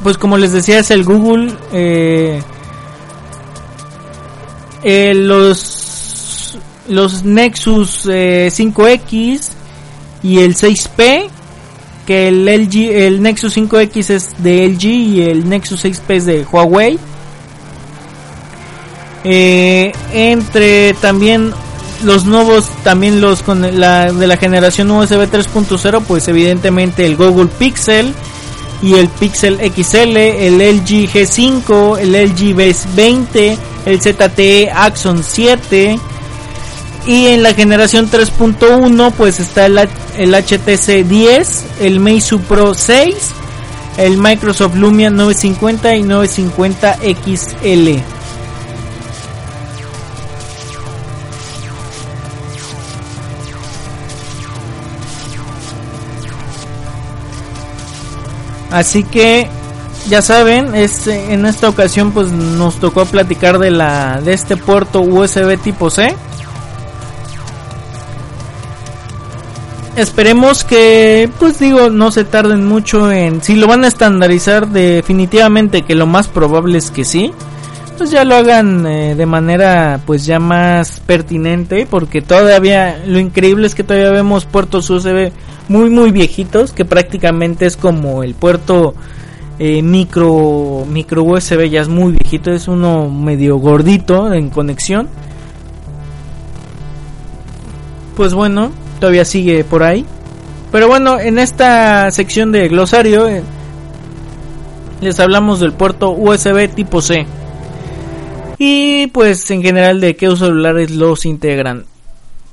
[0.03, 2.41] pues como les decía es el Google eh,
[4.89, 6.57] eh, los
[6.87, 9.39] los Nexus 5X eh,
[10.23, 11.27] y el 6P
[12.05, 16.45] que el LG el Nexus 5X es de LG y el Nexus 6P es de
[16.49, 16.97] Huawei.
[19.25, 21.51] Eh, entre también
[22.05, 27.49] los nuevos también los con la de la generación USB 3.0 pues evidentemente el Google
[27.59, 28.13] Pixel
[28.81, 35.99] y el Pixel XL, el LG G5, el LG V20, el ZTE Axon 7
[37.07, 39.79] y en la generación 3.1 pues está el,
[40.17, 43.15] el, HTC 10, el Meizu Pro 6,
[43.97, 48.16] el Microsoft Lumia 950 y 950 XL.
[58.71, 59.49] Así que
[60.07, 65.01] ya saben, este, en esta ocasión pues nos tocó platicar de la de este puerto
[65.01, 66.15] USB tipo C.
[69.95, 73.41] Esperemos que, pues digo, no se tarden mucho en...
[73.41, 77.33] Si lo van a estandarizar definitivamente, que lo más probable es que sí,
[77.97, 83.67] pues ya lo hagan eh, de manera pues ya más pertinente, porque todavía lo increíble
[83.67, 85.31] es que todavía vemos puertos USB
[85.67, 88.93] muy muy viejitos que prácticamente es como el puerto
[89.59, 95.09] eh, micro micro USB ya es muy viejito es uno medio gordito en conexión.
[98.15, 100.05] Pues bueno todavía sigue por ahí.
[100.71, 103.43] Pero bueno en esta sección de glosario eh,
[105.01, 107.25] les hablamos del puerto USB tipo C
[108.57, 111.85] y pues en general de qué celulares los integran.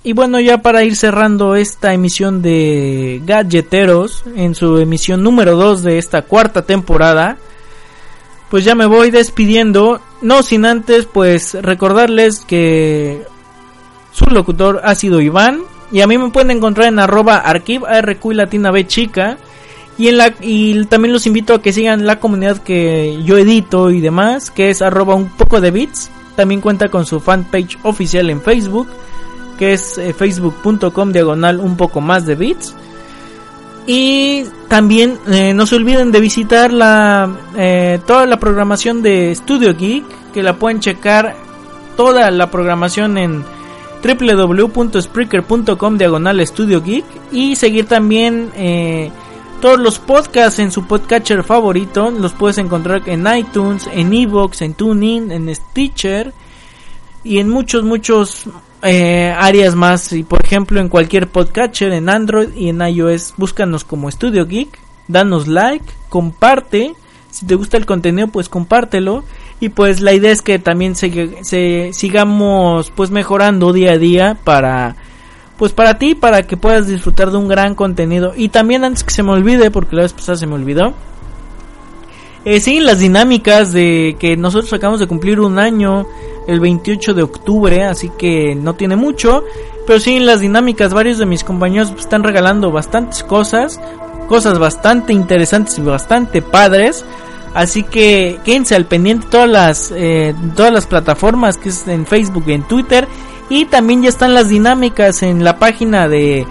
[0.03, 5.83] Y bueno, ya para ir cerrando esta emisión de Gadgeteros, en su emisión número 2
[5.83, 7.39] de esta cuarta temporada,
[8.51, 13.23] pues ya me voy despidiendo, no sin antes pues recordarles que
[14.13, 17.87] su locutor ha sido Iván, y a mí me pueden encontrar en arroba archive
[18.25, 19.39] y latina b chica,
[19.97, 20.35] y, en la,
[20.89, 24.83] también los invito a que sigan la comunidad que yo edito y demás, que es
[24.83, 28.89] arroba un poco de bits, también cuenta con su fanpage oficial en Facebook,
[29.57, 32.75] que es eh, facebook.com diagonal un poco más de bits.
[33.87, 39.77] Y también eh, no se olviden de visitar la, eh, toda la programación de Studio
[39.77, 41.37] Geek, que la pueden checar
[41.97, 43.45] toda la programación en
[44.03, 48.51] www.spreaker.com diagonal Studio Geek y seguir también
[49.65, 52.11] todos los podcasts en su podcatcher favorito.
[52.11, 56.35] Los puedes encontrar en iTunes, en Evox, en TuneIn, en Stitcher
[57.23, 58.45] y en muchos, muchos
[58.83, 60.13] eh, áreas más.
[60.13, 64.79] Y por ejemplo, en cualquier podcatcher, en Android y en iOS, búscanos como Studio Geek,
[65.09, 66.95] danos like, comparte.
[67.31, 69.25] Si te gusta el contenido, pues compártelo.
[69.61, 74.97] Y pues la idea es que también se, sigamos pues mejorando día a día para
[75.57, 78.33] pues para ti, para que puedas disfrutar de un gran contenido.
[78.37, 80.95] Y también antes que se me olvide, porque la vez pasada se me olvidó,
[82.45, 86.07] eh, siguen las dinámicas de que nosotros acabamos de cumplir un año
[86.47, 89.45] el 28 de octubre, así que no tiene mucho,
[89.87, 90.93] pero siguen las dinámicas.
[90.93, 93.81] Varios de mis compañeros están regalando bastantes cosas,
[94.29, 97.05] cosas bastante interesantes y bastante padres.
[97.55, 102.45] Así que quédense al pendiente todas las eh, todas las plataformas que es en Facebook
[102.49, 103.07] y en Twitter
[103.49, 106.47] y también ya están las dinámicas en la página de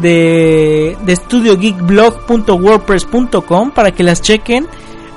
[0.00, 4.66] de, studiogeekblog.wordpress.com para que las chequen,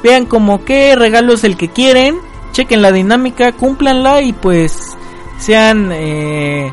[0.02, 2.20] vean como qué regalo es el que quieren,
[2.52, 4.96] chequen la dinámica, cúmplanla y pues
[5.40, 6.72] sean eh,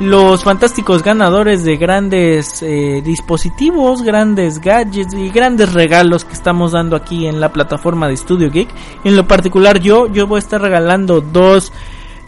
[0.00, 6.96] los fantásticos ganadores de grandes eh, dispositivos, grandes gadgets y grandes regalos que estamos dando
[6.96, 8.68] aquí en la plataforma de Studio Geek.
[9.04, 11.72] En lo particular yo, yo voy a estar regalando dos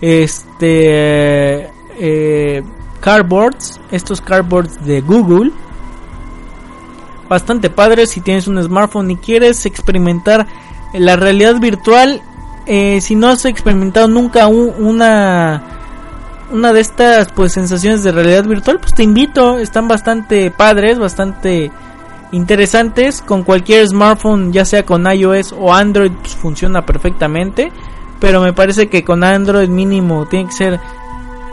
[0.00, 2.62] este eh,
[3.00, 5.52] cardboards, estos cardboards de Google.
[7.28, 10.46] Bastante padres si tienes un smartphone y quieres experimentar
[10.94, 12.22] la realidad virtual.
[12.66, 15.62] Eh, si no has experimentado nunca una
[16.50, 21.70] una de estas pues sensaciones de realidad virtual, pues te invito, están bastante padres, bastante
[22.32, 27.72] interesantes, con cualquier smartphone, ya sea con iOS o Android, pues funciona perfectamente,
[28.20, 30.80] pero me parece que con Android mínimo tiene que ser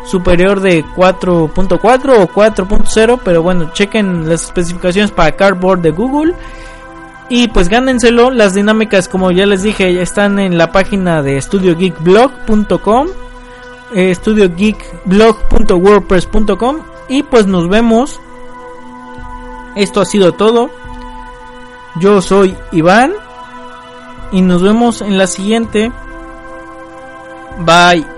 [0.05, 6.33] superior de 4.4 o 4.0, pero bueno, chequen las especificaciones para Cardboard de Google.
[7.27, 13.07] Y pues gánenselo, las dinámicas como ya les dije están en la página de studiogeekblog.com
[13.93, 18.19] eh, estudiogeekblog.wordpress.com y pues nos vemos.
[19.75, 20.69] Esto ha sido todo.
[21.99, 23.13] Yo soy Iván
[24.31, 25.91] y nos vemos en la siguiente.
[27.57, 28.14] Bye.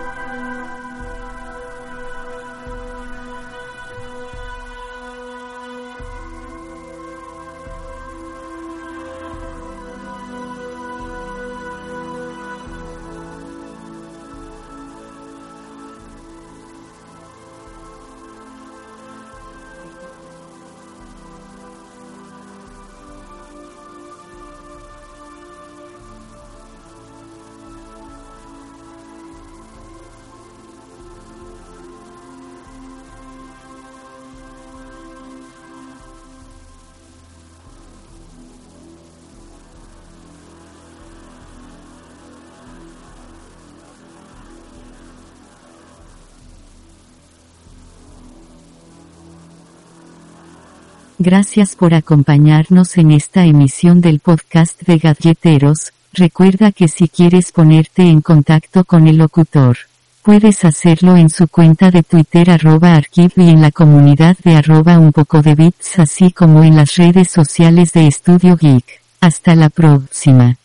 [51.20, 55.92] Gracias por acompañarnos en esta emisión del podcast de Gadgeteros.
[56.14, 59.78] Recuerda que si quieres ponerte en contacto con el locutor,
[60.22, 65.00] puedes hacerlo en su cuenta de Twitter arroba archive y en la comunidad de arroba
[65.00, 69.02] un poco de bits así como en las redes sociales de Estudio Geek.
[69.20, 70.58] Hasta la próxima.